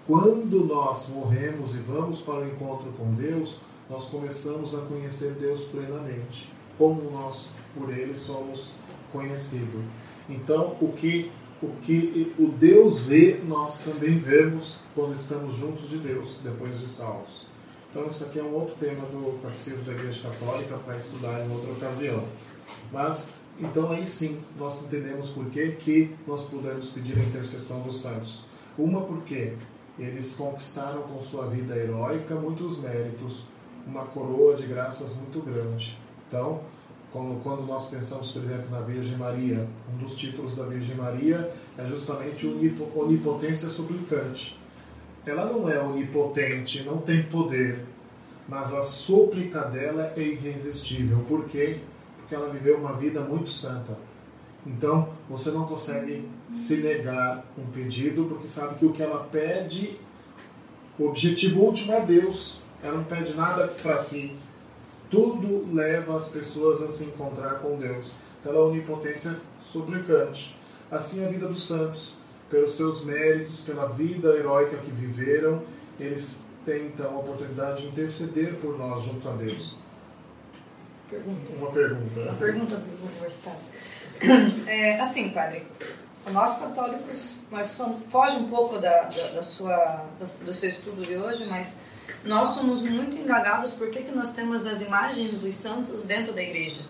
Quando 0.07 0.65
nós 0.65 1.07
morremos 1.09 1.75
e 1.75 1.79
vamos 1.79 2.21
para 2.21 2.39
o 2.39 2.47
encontro 2.47 2.91
com 2.93 3.13
Deus, 3.13 3.59
nós 3.89 4.05
começamos 4.05 4.75
a 4.75 4.81
conhecer 4.81 5.33
Deus 5.33 5.61
plenamente 5.65 6.51
como 6.77 7.11
nós 7.11 7.51
por 7.75 7.89
ele 7.89 8.15
somos 8.15 8.71
conhecidos. 9.11 9.81
Então, 10.29 10.75
o 10.81 10.91
que 10.91 11.31
o 11.61 11.69
que 11.81 12.33
o 12.37 12.49
Deus 12.49 13.03
vê, 13.03 13.39
nós 13.47 13.83
também 13.83 14.17
vemos 14.17 14.79
quando 14.93 15.15
estamos 15.15 15.53
juntos 15.53 15.89
de 15.89 15.97
Deus, 15.97 16.39
depois 16.43 16.77
de 16.77 16.85
salvos. 16.85 17.47
Então, 17.89 18.07
isso 18.09 18.25
aqui 18.25 18.39
é 18.39 18.43
um 18.43 18.53
outro 18.53 18.75
tema 18.75 19.05
do 19.05 19.39
Catecismo 19.41 19.81
da 19.83 19.93
Igreja 19.93 20.29
Católica 20.29 20.77
para 20.77 20.97
estudar 20.97 21.45
em 21.45 21.49
outra 21.49 21.71
ocasião. 21.71 22.23
Mas, 22.91 23.35
então 23.59 23.91
aí 23.91 24.07
sim 24.07 24.41
nós 24.57 24.83
entendemos 24.83 25.29
por 25.29 25.45
que, 25.45 25.71
que 25.73 26.15
nós 26.27 26.47
podemos 26.47 26.89
pedir 26.89 27.17
a 27.17 27.23
intercessão 27.23 27.81
dos 27.81 28.01
santos. 28.01 28.45
Uma 28.77 29.01
porque 29.01 29.53
eles 29.97 30.35
conquistaram 30.35 31.03
com 31.03 31.21
sua 31.21 31.47
vida 31.47 31.77
heróica 31.77 32.35
muitos 32.35 32.79
méritos, 32.79 33.43
uma 33.85 34.05
coroa 34.05 34.55
de 34.55 34.65
graças 34.65 35.15
muito 35.15 35.39
grande. 35.39 35.97
Então, 36.33 36.61
quando, 37.11 37.67
nós 37.67 37.91
pensamos, 37.91 38.31
por 38.31 38.43
exemplo, 38.43 38.71
na 38.71 38.79
Virgem 38.79 39.15
Maria, 39.15 39.67
um 39.93 39.97
dos 40.03 40.15
títulos 40.15 40.55
da 40.55 40.65
Virgem 40.65 40.95
Maria 40.95 41.53
é 41.77 41.85
justamente 41.85 42.47
onipotência 42.95 43.69
suplicante. 43.69 44.59
Ela 45.27 45.45
não 45.45 45.69
é 45.69 45.79
onipotente, 45.79 46.81
não 46.81 46.97
tem 46.97 47.21
poder, 47.21 47.85
mas 48.49 48.73
a 48.73 48.83
súplica 48.83 49.59
dela 49.65 50.11
é 50.17 50.21
irresistível. 50.21 51.19
Por 51.27 51.45
quê? 51.45 51.81
Porque 52.17 52.33
ela 52.33 52.49
viveu 52.49 52.79
uma 52.79 52.93
vida 52.93 53.21
muito 53.21 53.51
santa. 53.51 53.95
Então, 54.65 55.09
você 55.29 55.51
não 55.51 55.67
consegue 55.67 56.27
se 56.51 56.77
negar 56.77 57.45
um 57.55 57.67
pedido, 57.67 58.25
porque 58.25 58.47
sabe 58.47 58.79
que 58.79 58.85
o 58.87 58.91
que 58.91 59.03
ela 59.03 59.23
pede, 59.31 59.99
o 60.97 61.09
objetivo 61.09 61.61
último 61.61 61.93
é 61.93 62.03
Deus. 62.03 62.57
Ela 62.81 62.97
não 62.97 63.03
pede 63.03 63.35
nada 63.35 63.67
para 63.67 63.99
si. 63.99 64.35
Tudo 65.13 65.71
leva 65.71 66.17
as 66.17 66.29
pessoas 66.29 66.81
a 66.81 66.87
se 66.87 67.05
encontrar 67.05 67.59
com 67.59 67.77
Deus. 67.77 68.11
Ela 68.43 68.55
é 68.55 68.59
onipotência 68.59 69.39
suplicante. 69.63 70.57
Assim, 70.89 71.23
a 71.23 71.29
vida 71.29 71.47
dos 71.47 71.67
santos, 71.67 72.15
pelos 72.49 72.73
seus 72.73 73.05
méritos, 73.05 73.61
pela 73.61 73.85
vida 73.89 74.29
heróica 74.29 74.75
que 74.77 74.89
viveram, 74.89 75.61
eles 75.99 76.43
têm 76.65 76.87
então 76.87 77.15
a 77.15 77.19
oportunidade 77.19 77.83
de 77.83 77.89
interceder 77.89 78.55
por 78.55 78.75
nós 78.75 79.03
junto 79.03 79.29
a 79.29 79.33
Deus. 79.33 79.77
Pergunta. 81.11 81.53
Uma 81.59 81.71
pergunta. 81.71 82.19
Uma 82.19 82.33
pergunta 82.33 82.75
dos 82.77 83.03
universitários. 83.03 83.71
É, 84.65 84.99
assim, 84.99 85.29
padre, 85.29 85.67
nós 86.31 86.57
católicos, 86.57 87.39
nós 87.51 87.67
somos, 87.67 88.03
foge 88.09 88.37
um 88.37 88.49
pouco 88.49 88.79
da, 88.79 89.03
da, 89.03 89.27
da 89.27 89.41
sua, 89.43 90.05
do 90.43 90.53
seu 90.53 90.69
estudo 90.69 91.01
de 91.01 91.17
hoje, 91.17 91.45
mas 91.45 91.77
nós 92.23 92.49
somos 92.49 92.81
muito 92.81 93.17
indagados 93.17 93.73
por 93.73 93.89
que, 93.89 94.03
que 94.03 94.11
nós 94.11 94.33
temos 94.33 94.65
as 94.65 94.81
imagens 94.81 95.37
dos 95.37 95.55
santos 95.55 96.05
dentro 96.05 96.33
da 96.33 96.41
igreja. 96.41 96.81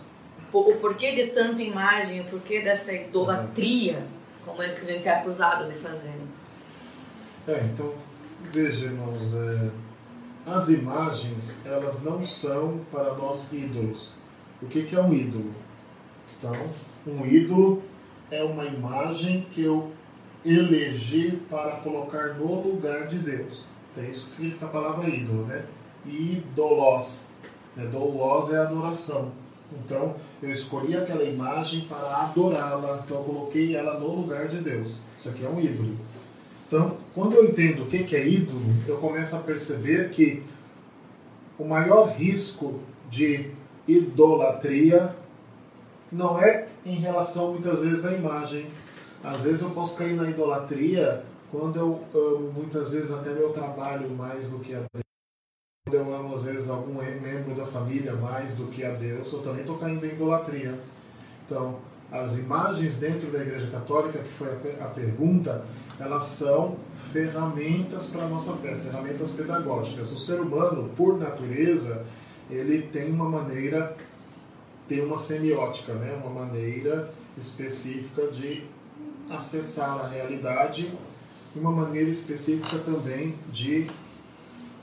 O 0.52 0.76
porquê 0.76 1.14
de 1.14 1.28
tanta 1.32 1.62
imagem, 1.62 2.22
o 2.22 2.26
porquê 2.26 2.62
dessa 2.62 2.94
idolatria, 2.94 4.06
como 4.46 4.62
a 4.62 4.68
gente 4.68 5.08
é 5.08 5.16
acusado 5.16 5.68
de 5.68 5.76
fazer. 5.76 6.14
É, 7.48 7.62
então, 7.64 7.94
veja, 8.52 8.86
irmãos, 8.86 9.34
é, 9.34 9.70
as 10.46 10.70
imagens, 10.70 11.58
elas 11.66 12.04
não 12.04 12.26
são 12.26 12.82
para 12.92 13.16
nós 13.16 13.52
ídolos. 13.52 14.12
O 14.62 14.68
que, 14.68 14.84
que 14.84 14.96
é 14.96 15.02
um 15.02 15.14
ídolo? 15.14 15.52
Então, 16.38 16.56
um 17.08 17.26
ídolo 17.26 17.82
é 18.30 18.44
uma 18.44 18.66
imagem 18.66 19.48
que 19.52 19.64
eu 19.64 19.92
elegi 20.46 21.40
para 21.50 21.78
colocar 21.78 22.36
no 22.36 22.62
lugar 22.62 23.08
de 23.08 23.18
Deus. 23.18 23.66
É 23.98 24.02
isso 24.10 24.28
que 24.28 24.34
significa 24.34 24.66
a 24.66 24.70
palavra 24.70 25.08
ídolo, 25.08 25.46
né? 25.46 25.66
Idolos. 26.06 27.28
Né? 27.76 27.86
Dolos 27.86 28.52
é 28.52 28.58
adoração. 28.58 29.32
Então, 29.86 30.16
eu 30.42 30.52
escolhi 30.52 30.96
aquela 30.96 31.24
imagem 31.24 31.82
para 31.82 32.24
adorá-la, 32.24 33.02
então 33.04 33.18
eu 33.18 33.24
coloquei 33.24 33.76
ela 33.76 34.00
no 34.00 34.22
lugar 34.22 34.48
de 34.48 34.58
Deus. 34.58 35.00
Isso 35.18 35.30
aqui 35.30 35.46
é 35.46 35.50
um 35.50 35.60
ídolo. 35.60 35.98
Então, 36.68 36.98
quando 37.14 37.34
eu 37.34 37.46
entendo 37.46 37.84
o 37.84 37.88
que 37.88 38.16
é 38.16 38.28
ídolo, 38.28 38.62
eu 38.88 38.98
começo 38.98 39.36
a 39.36 39.40
perceber 39.40 40.10
que 40.10 40.44
o 41.58 41.66
maior 41.66 42.10
risco 42.10 42.80
de 43.10 43.52
idolatria 43.88 45.16
não 46.12 46.40
é 46.40 46.68
em 46.86 46.96
relação 46.96 47.54
muitas 47.54 47.82
vezes 47.82 48.06
à 48.06 48.14
imagem. 48.14 48.68
Às 49.24 49.42
vezes 49.42 49.62
eu 49.62 49.70
posso 49.70 49.98
cair 49.98 50.16
na 50.16 50.30
idolatria 50.30 51.24
quando 51.54 51.78
eu 51.78 52.04
amo 52.16 52.52
muitas 52.52 52.94
vezes 52.94 53.12
até 53.12 53.32
meu 53.32 53.52
trabalho 53.52 54.10
mais 54.10 54.50
do 54.50 54.58
que 54.58 54.74
a 54.74 54.80
Deus. 54.80 55.04
Quando 55.86 55.96
eu 55.96 56.16
amo 56.16 56.34
às 56.34 56.46
vezes 56.46 56.68
algum 56.68 56.96
membro 56.96 57.54
da 57.54 57.68
família 57.68 58.14
mais 58.14 58.58
do 58.58 58.66
que 58.72 58.84
a 58.84 58.92
Deus, 58.92 59.32
eu 59.32 59.44
também 59.44 59.62
estou 59.62 59.78
caindo 59.78 60.04
em 60.04 60.10
idolatria. 60.10 60.80
Então, 61.46 61.78
as 62.12 62.40
imagens 62.40 63.00
dentro 63.00 63.30
da 63.30 63.40
Igreja 63.40 63.70
Católica, 63.70 64.18
que 64.18 64.34
foi 64.34 64.50
a, 64.82 64.88
pergunta, 64.88 65.64
elas 66.00 66.28
são 66.28 66.78
ferramentas 67.12 68.08
para 68.08 68.24
a 68.24 68.28
nossa 68.28 68.54
fé, 68.58 68.74
ferramentas 68.76 69.32
pedagógicas. 69.32 70.12
O 70.12 70.20
ser 70.20 70.42
humano, 70.42 70.90
por 70.98 71.20
natureza, 71.20 72.04
ele 72.50 72.82
tem 72.88 73.12
uma 73.12 73.30
maneira 73.30 73.96
tem 74.90 75.06
uma 75.06 75.18
semiótica, 75.18 75.94
né? 75.94 76.20
uma 76.24 76.46
maneira 76.46 77.14
específica 77.38 78.28
de 78.28 78.66
acessar 79.30 79.98
a 80.00 80.08
realidade 80.08 80.92
uma 81.56 81.72
maneira 81.72 82.10
específica 82.10 82.80
também 82.80 83.36
de 83.52 83.90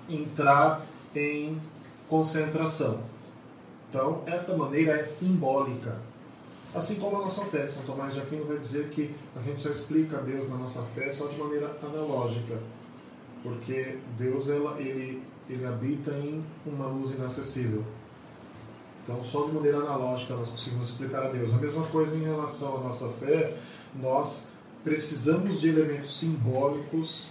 entrar 0.09 0.87
em 1.15 1.61
concentração. 2.09 3.03
Então, 3.89 4.23
esta 4.27 4.57
maneira 4.57 5.01
é 5.01 5.05
simbólica. 5.05 5.99
Assim 6.75 7.01
como 7.01 7.17
a 7.17 7.21
nossa 7.21 7.45
fé. 7.47 7.67
São 7.67 7.83
Tomás 7.83 8.15
de 8.15 8.21
Aquino 8.21 8.45
vai 8.45 8.59
dizer 8.59 8.89
que 8.91 9.13
a 9.37 9.43
gente 9.43 9.63
só 9.63 9.71
explica 9.71 10.19
Deus 10.19 10.49
na 10.49 10.57
nossa 10.57 10.83
fé 10.95 11.13
só 11.13 11.27
de 11.27 11.37
maneira 11.37 11.77
analógica. 11.83 12.59
Porque 13.43 13.99
Deus 14.17 14.49
ela, 14.49 14.81
ele, 14.81 15.23
ele 15.49 15.67
habita 15.67 16.13
em 16.13 16.45
uma 16.65 16.87
luz 16.87 17.11
inacessível. 17.11 17.85
Então, 19.03 19.25
só 19.25 19.47
de 19.47 19.53
maneira 19.53 19.79
analógica 19.79 20.37
nós 20.37 20.51
conseguimos 20.51 20.91
explicar 20.91 21.25
a 21.25 21.29
Deus. 21.31 21.53
A 21.53 21.57
mesma 21.57 21.85
coisa 21.87 22.17
em 22.17 22.23
relação 22.23 22.77
à 22.77 22.81
nossa 22.81 23.09
fé, 23.15 23.57
nós 24.01 24.50
precisamos 24.85 25.61
de 25.61 25.69
elementos 25.69 26.19
simbólicos 26.19 27.31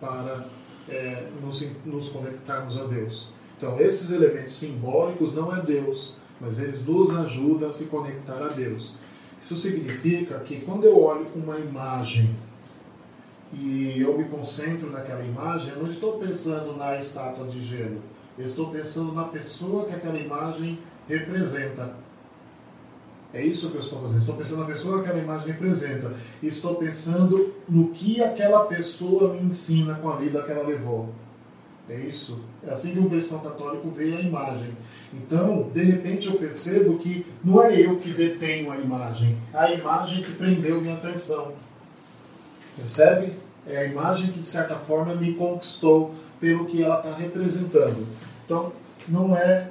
para 0.00 0.46
é, 0.88 1.28
nos, 1.40 1.64
nos 1.84 2.08
conectarmos 2.08 2.78
a 2.78 2.84
Deus. 2.84 3.28
Então, 3.56 3.78
esses 3.80 4.10
elementos 4.10 4.58
simbólicos 4.58 5.34
não 5.34 5.54
é 5.54 5.62
Deus, 5.62 6.16
mas 6.40 6.58
eles 6.58 6.84
nos 6.86 7.16
ajudam 7.16 7.68
a 7.68 7.72
se 7.72 7.86
conectar 7.86 8.42
a 8.42 8.48
Deus. 8.48 8.96
Isso 9.40 9.56
significa 9.56 10.40
que 10.40 10.60
quando 10.60 10.84
eu 10.84 11.00
olho 11.00 11.26
uma 11.34 11.58
imagem 11.58 12.36
e 13.52 14.00
eu 14.00 14.16
me 14.16 14.24
concentro 14.24 14.90
naquela 14.90 15.22
imagem, 15.22 15.72
eu 15.72 15.82
não 15.82 15.88
estou 15.88 16.18
pensando 16.18 16.76
na 16.76 16.96
estátua 16.96 17.46
de 17.46 17.64
gelo, 17.64 18.00
eu 18.38 18.46
estou 18.46 18.70
pensando 18.70 19.12
na 19.12 19.24
pessoa 19.24 19.84
que 19.84 19.94
aquela 19.94 20.18
imagem 20.18 20.78
representa. 21.08 21.94
É 23.34 23.42
isso 23.42 23.70
que 23.70 23.76
eu 23.76 23.80
estou 23.80 24.02
fazendo. 24.02 24.20
Estou 24.20 24.36
pensando 24.36 24.60
na 24.60 24.66
pessoa 24.66 24.98
que 24.98 25.08
aquela 25.08 25.22
imagem 25.22 25.52
representa. 25.52 26.12
Estou 26.42 26.74
pensando 26.74 27.54
no 27.68 27.88
que 27.88 28.22
aquela 28.22 28.66
pessoa 28.66 29.32
me 29.32 29.50
ensina 29.50 29.94
com 29.94 30.10
a 30.10 30.16
vida 30.16 30.42
que 30.42 30.50
ela 30.50 30.66
levou. 30.66 31.08
É 31.88 31.98
isso. 31.98 32.40
É 32.66 32.72
assim 32.72 32.92
que 32.92 33.00
um 33.00 33.08
cristão 33.08 33.38
católico 33.40 33.90
vê 33.90 34.14
a 34.14 34.20
imagem. 34.20 34.76
Então, 35.12 35.70
de 35.72 35.82
repente, 35.82 36.28
eu 36.28 36.34
percebo 36.34 36.98
que 36.98 37.26
não 37.42 37.62
é 37.62 37.80
eu 37.80 37.96
que 37.96 38.10
detenho 38.10 38.70
a 38.70 38.76
imagem, 38.76 39.36
é 39.52 39.58
a 39.58 39.72
imagem 39.72 40.22
que 40.22 40.32
prendeu 40.32 40.80
minha 40.80 40.94
atenção. 40.94 41.52
Percebe? 42.76 43.32
É 43.66 43.78
a 43.78 43.84
imagem 43.84 44.30
que, 44.30 44.40
de 44.40 44.48
certa 44.48 44.76
forma, 44.76 45.14
me 45.14 45.34
conquistou 45.34 46.14
pelo 46.40 46.66
que 46.66 46.82
ela 46.82 46.98
está 46.98 47.12
representando. 47.12 48.06
Então, 48.44 48.72
não 49.08 49.36
é 49.36 49.70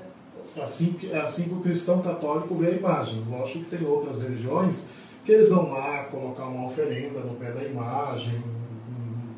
assim, 0.60 0.98
é 1.10 1.20
assim 1.20 1.50
que 1.50 1.54
o 1.54 1.62
cristão 1.62 2.02
católico 2.02 2.56
vê 2.56 2.68
a 2.68 2.72
imagem. 2.72 3.24
Lógico 3.30 3.66
que 3.66 3.78
tem 3.78 3.88
outras 3.88 4.22
religiões 4.22 4.88
que 5.24 5.32
eles 5.32 5.52
vão 5.52 5.72
lá 5.72 6.06
colocar 6.06 6.46
uma 6.46 6.68
oferenda 6.68 7.20
no 7.20 7.36
pé 7.36 7.52
da 7.52 7.64
imagem, 7.64 8.44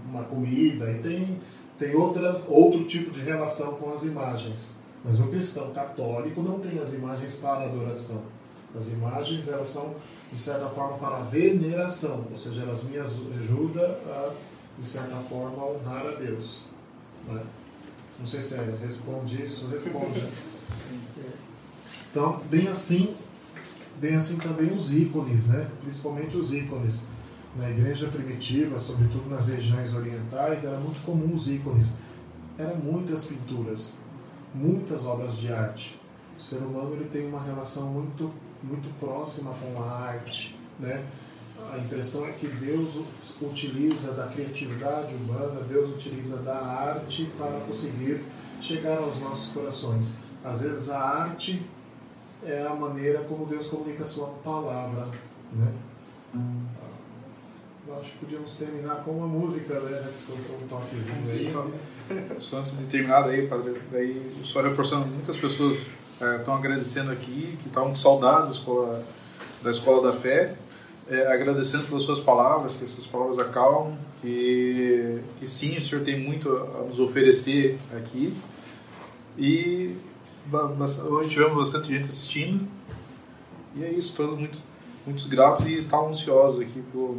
uma 0.09 0.23
comida, 0.23 0.89
e 0.91 0.99
tem, 0.99 1.39
tem 1.77 1.95
outras, 1.95 2.43
outro 2.47 2.85
tipo 2.85 3.11
de 3.11 3.21
relação 3.21 3.73
com 3.73 3.91
as 3.91 4.03
imagens. 4.03 4.73
Mas 5.03 5.19
o 5.19 5.27
cristão 5.27 5.71
católico 5.73 6.41
não 6.41 6.59
tem 6.59 6.79
as 6.79 6.93
imagens 6.93 7.35
para 7.35 7.65
adoração. 7.65 8.21
As 8.75 8.87
imagens 8.87 9.47
elas 9.49 9.69
são, 9.69 9.93
de 10.31 10.41
certa 10.41 10.67
forma, 10.69 10.97
para 10.97 11.19
veneração, 11.23 12.25
ou 12.31 12.37
seja, 12.37 12.61
elas 12.61 12.83
me 12.83 12.97
ajudam 12.97 13.83
a, 13.83 14.31
de 14.79 14.87
certa 14.87 15.17
forma, 15.29 15.65
honrar 15.65 16.07
a 16.07 16.11
Deus. 16.11 16.63
Né? 17.27 17.41
Não 18.19 18.25
sei 18.25 18.41
se 18.41 18.55
é, 18.55 18.77
responde 18.81 19.43
isso, 19.43 19.67
responde. 19.67 20.23
Então, 22.11 22.41
bem 22.49 22.67
assim, 22.67 23.15
bem 23.99 24.15
assim 24.15 24.37
também 24.37 24.71
os 24.71 24.93
ícones, 24.93 25.47
né? 25.47 25.69
principalmente 25.81 26.37
os 26.37 26.53
ícones. 26.53 27.07
Na 27.55 27.69
igreja 27.69 28.07
primitiva, 28.07 28.79
sobretudo 28.79 29.29
nas 29.29 29.47
regiões 29.47 29.93
orientais, 29.93 30.63
era 30.65 30.77
muito 30.77 31.03
comum 31.03 31.35
os 31.35 31.47
ícones. 31.47 31.95
Eram 32.57 32.77
muitas 32.77 33.27
pinturas, 33.27 33.97
muitas 34.53 35.05
obras 35.05 35.37
de 35.37 35.51
arte. 35.51 35.99
O 36.37 36.41
ser 36.41 36.57
humano 36.57 36.93
ele 36.93 37.05
tem 37.05 37.27
uma 37.27 37.41
relação 37.41 37.87
muito, 37.87 38.31
muito 38.61 38.91
próxima 38.99 39.53
com 39.53 39.81
a 39.81 39.89
arte. 39.89 40.55
Né? 40.79 41.05
A 41.71 41.77
impressão 41.77 42.27
é 42.27 42.31
que 42.31 42.47
Deus 42.47 43.03
utiliza 43.41 44.13
da 44.13 44.27
criatividade 44.27 45.15
humana, 45.15 45.61
Deus 45.61 45.91
utiliza 45.91 46.37
da 46.37 46.57
arte 46.57 47.25
para 47.37 47.59
conseguir 47.61 48.23
chegar 48.61 48.97
aos 48.97 49.19
nossos 49.19 49.51
corações. 49.51 50.22
Às 50.43 50.61
vezes 50.61 50.89
a 50.89 50.99
arte 50.99 51.65
é 52.45 52.65
a 52.67 52.75
maneira 52.75 53.19
como 53.23 53.45
Deus 53.45 53.67
comunica 53.67 54.03
a 54.03 54.07
sua 54.07 54.27
palavra. 54.43 55.07
Né? 55.53 55.71
Eu 57.87 57.99
acho 57.99 58.11
que 58.11 58.19
podíamos 58.19 58.55
terminar 58.55 59.03
com 59.03 59.11
uma 59.11 59.27
música, 59.27 59.79
né? 59.79 60.09
Um 60.29 60.67
toquezinho 60.67 61.29
aí. 61.29 62.39
Só 62.39 62.57
antes 62.57 62.77
de 62.77 62.85
terminar 62.85 63.23
daí, 63.23 63.47
padre, 63.47 63.81
daí 63.91 64.33
só 64.43 64.61
reforçando, 64.61 65.05
muitas 65.05 65.37
pessoas 65.37 65.77
estão 66.39 66.55
é, 66.55 66.57
agradecendo 66.57 67.11
aqui, 67.11 67.57
que 67.61 67.67
estavam 67.67 67.95
saudades 67.95 68.49
da 68.49 68.55
escola, 68.55 69.03
da 69.61 69.71
escola 69.71 70.11
da 70.11 70.17
fé, 70.17 70.55
é, 71.09 71.27
agradecendo 71.27 71.85
pelas 71.85 72.03
suas 72.03 72.19
palavras, 72.19 72.75
que 72.75 72.85
essas 72.85 73.05
palavras 73.05 73.37
acalmam, 73.39 73.97
que, 74.21 75.19
que 75.39 75.47
sim, 75.47 75.75
o 75.77 75.81
Senhor 75.81 76.03
tem 76.03 76.19
muito 76.19 76.49
a 76.49 76.85
nos 76.85 76.99
oferecer 76.99 77.77
aqui. 77.95 78.33
E 79.37 79.97
hoje 81.09 81.29
tivemos 81.29 81.55
bastante 81.55 81.93
gente 81.93 82.07
assistindo. 82.07 82.67
E 83.75 83.83
é 83.83 83.91
isso, 83.91 84.13
todos 84.15 84.37
muito, 84.37 84.59
muito 85.05 85.27
gratos 85.27 85.65
e 85.65 85.73
estavam 85.73 86.09
ansiosos 86.09 86.61
aqui 86.61 86.81
por, 86.91 87.17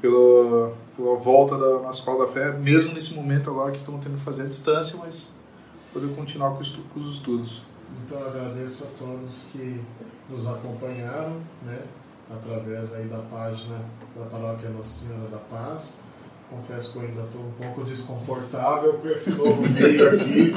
pela, 0.00 0.72
pela 0.96 1.16
volta 1.16 1.56
da, 1.58 1.80
na 1.80 1.90
Escola 1.90 2.26
da 2.26 2.32
Fé, 2.32 2.52
mesmo 2.52 2.94
nesse 2.94 3.14
momento 3.14 3.50
agora 3.50 3.72
que 3.72 3.78
estamos 3.78 4.02
tendo 4.02 4.16
que 4.16 4.24
fazer 4.24 4.42
a 4.42 4.46
distância, 4.46 4.98
mas 4.98 5.32
poder 5.92 6.14
continuar 6.14 6.54
com, 6.54 6.62
estu, 6.62 6.80
com 6.92 7.00
os 7.00 7.14
estudos. 7.14 7.62
Então 8.04 8.18
agradeço 8.26 8.84
a 8.84 8.86
todos 8.98 9.46
que 9.52 9.80
nos 10.28 10.46
acompanharam, 10.46 11.40
né? 11.62 11.82
através 12.30 12.92
aí 12.94 13.04
da 13.06 13.18
página 13.18 13.78
da 14.16 14.24
Paróquia 14.26 14.70
Nossa 14.70 15.06
Senhora 15.06 15.28
da 15.28 15.38
Paz. 15.38 16.00
Confesso 16.50 16.92
que 16.92 16.98
eu 16.98 17.02
ainda 17.02 17.22
estou 17.22 17.40
um 17.40 17.52
pouco 17.52 17.84
desconfortável 17.84 18.94
com 18.94 19.08
esse 19.08 19.30
novo 19.30 19.62
meio 19.68 20.14
aqui, 20.14 20.54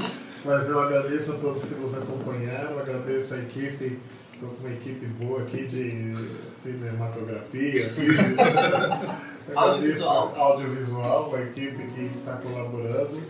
mas 0.47 0.69
eu 0.69 0.79
agradeço 0.79 1.33
a 1.33 1.35
todos 1.35 1.65
que 1.65 1.75
nos 1.75 1.93
acompanharam, 1.93 2.79
agradeço 2.79 3.33
a 3.33 3.37
equipe, 3.37 3.99
estou 4.33 4.49
com 4.49 4.65
uma 4.65 4.73
equipe 4.73 5.05
boa 5.05 5.41
aqui 5.41 5.67
de 5.67 6.15
cinematografia, 6.55 7.91
audiovisual. 9.53 10.33
audiovisual, 10.35 11.35
a 11.35 11.41
equipe 11.41 11.83
que 11.87 12.17
está 12.17 12.37
colaborando 12.37 13.21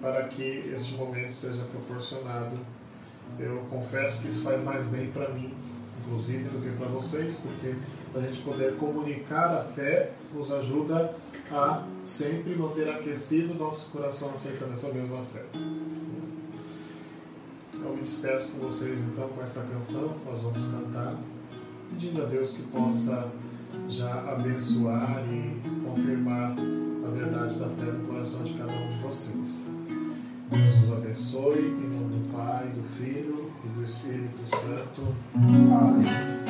para 0.00 0.22
que 0.24 0.72
este 0.74 0.94
momento 0.94 1.32
seja 1.32 1.64
proporcionado. 1.64 2.56
Eu 3.40 3.56
confesso 3.68 4.20
que 4.20 4.28
isso 4.28 4.42
faz 4.42 4.62
mais 4.62 4.84
bem 4.84 5.08
para 5.08 5.28
mim 5.30 5.52
inclusive, 6.02 6.48
do 6.48 6.60
que 6.60 6.76
para 6.76 6.88
vocês, 6.88 7.36
porque 7.36 7.74
a 8.14 8.20
gente 8.20 8.42
poder 8.42 8.76
comunicar 8.76 9.54
a 9.54 9.64
fé 9.74 10.12
nos 10.34 10.52
ajuda 10.52 11.14
a 11.50 11.86
sempre 12.04 12.54
manter 12.56 12.88
aquecido 12.88 13.52
o 13.52 13.56
nosso 13.56 13.90
coração 13.90 14.30
acerca 14.30 14.66
dessa 14.66 14.92
mesma 14.92 15.22
fé. 15.32 15.42
Eu 17.84 17.94
me 17.94 18.00
despeço 18.00 18.52
com 18.52 18.58
vocês 18.58 19.00
então 19.00 19.28
com 19.28 19.42
esta 19.42 19.60
canção, 19.60 20.14
nós 20.24 20.40
vamos 20.42 20.64
cantar, 20.66 21.16
pedindo 21.90 22.22
a 22.22 22.26
Deus 22.26 22.52
que 22.52 22.62
possa 22.64 23.30
já 23.88 24.20
abençoar 24.30 25.24
e 25.28 25.60
confirmar 25.84 26.54
a 27.04 27.10
verdade 27.10 27.58
da 27.58 27.68
fé 27.68 27.90
no 27.90 28.06
coração 28.06 28.44
de 28.44 28.54
cada 28.54 28.72
um 28.72 28.96
de 28.96 29.02
vocês. 29.02 29.64
Deus 30.50 30.76
nos 30.76 30.92
abençoe, 30.92 31.60
em 31.60 31.88
nome 31.88 32.18
do 32.18 32.32
Pai, 32.32 32.68
do 32.68 32.82
Filho 32.96 33.50
e 33.64 33.68
do 33.68 33.82
Espírito 33.82 34.36
Santo. 34.36 35.14
Amém. 35.34 36.41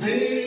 Eu 0.00 0.37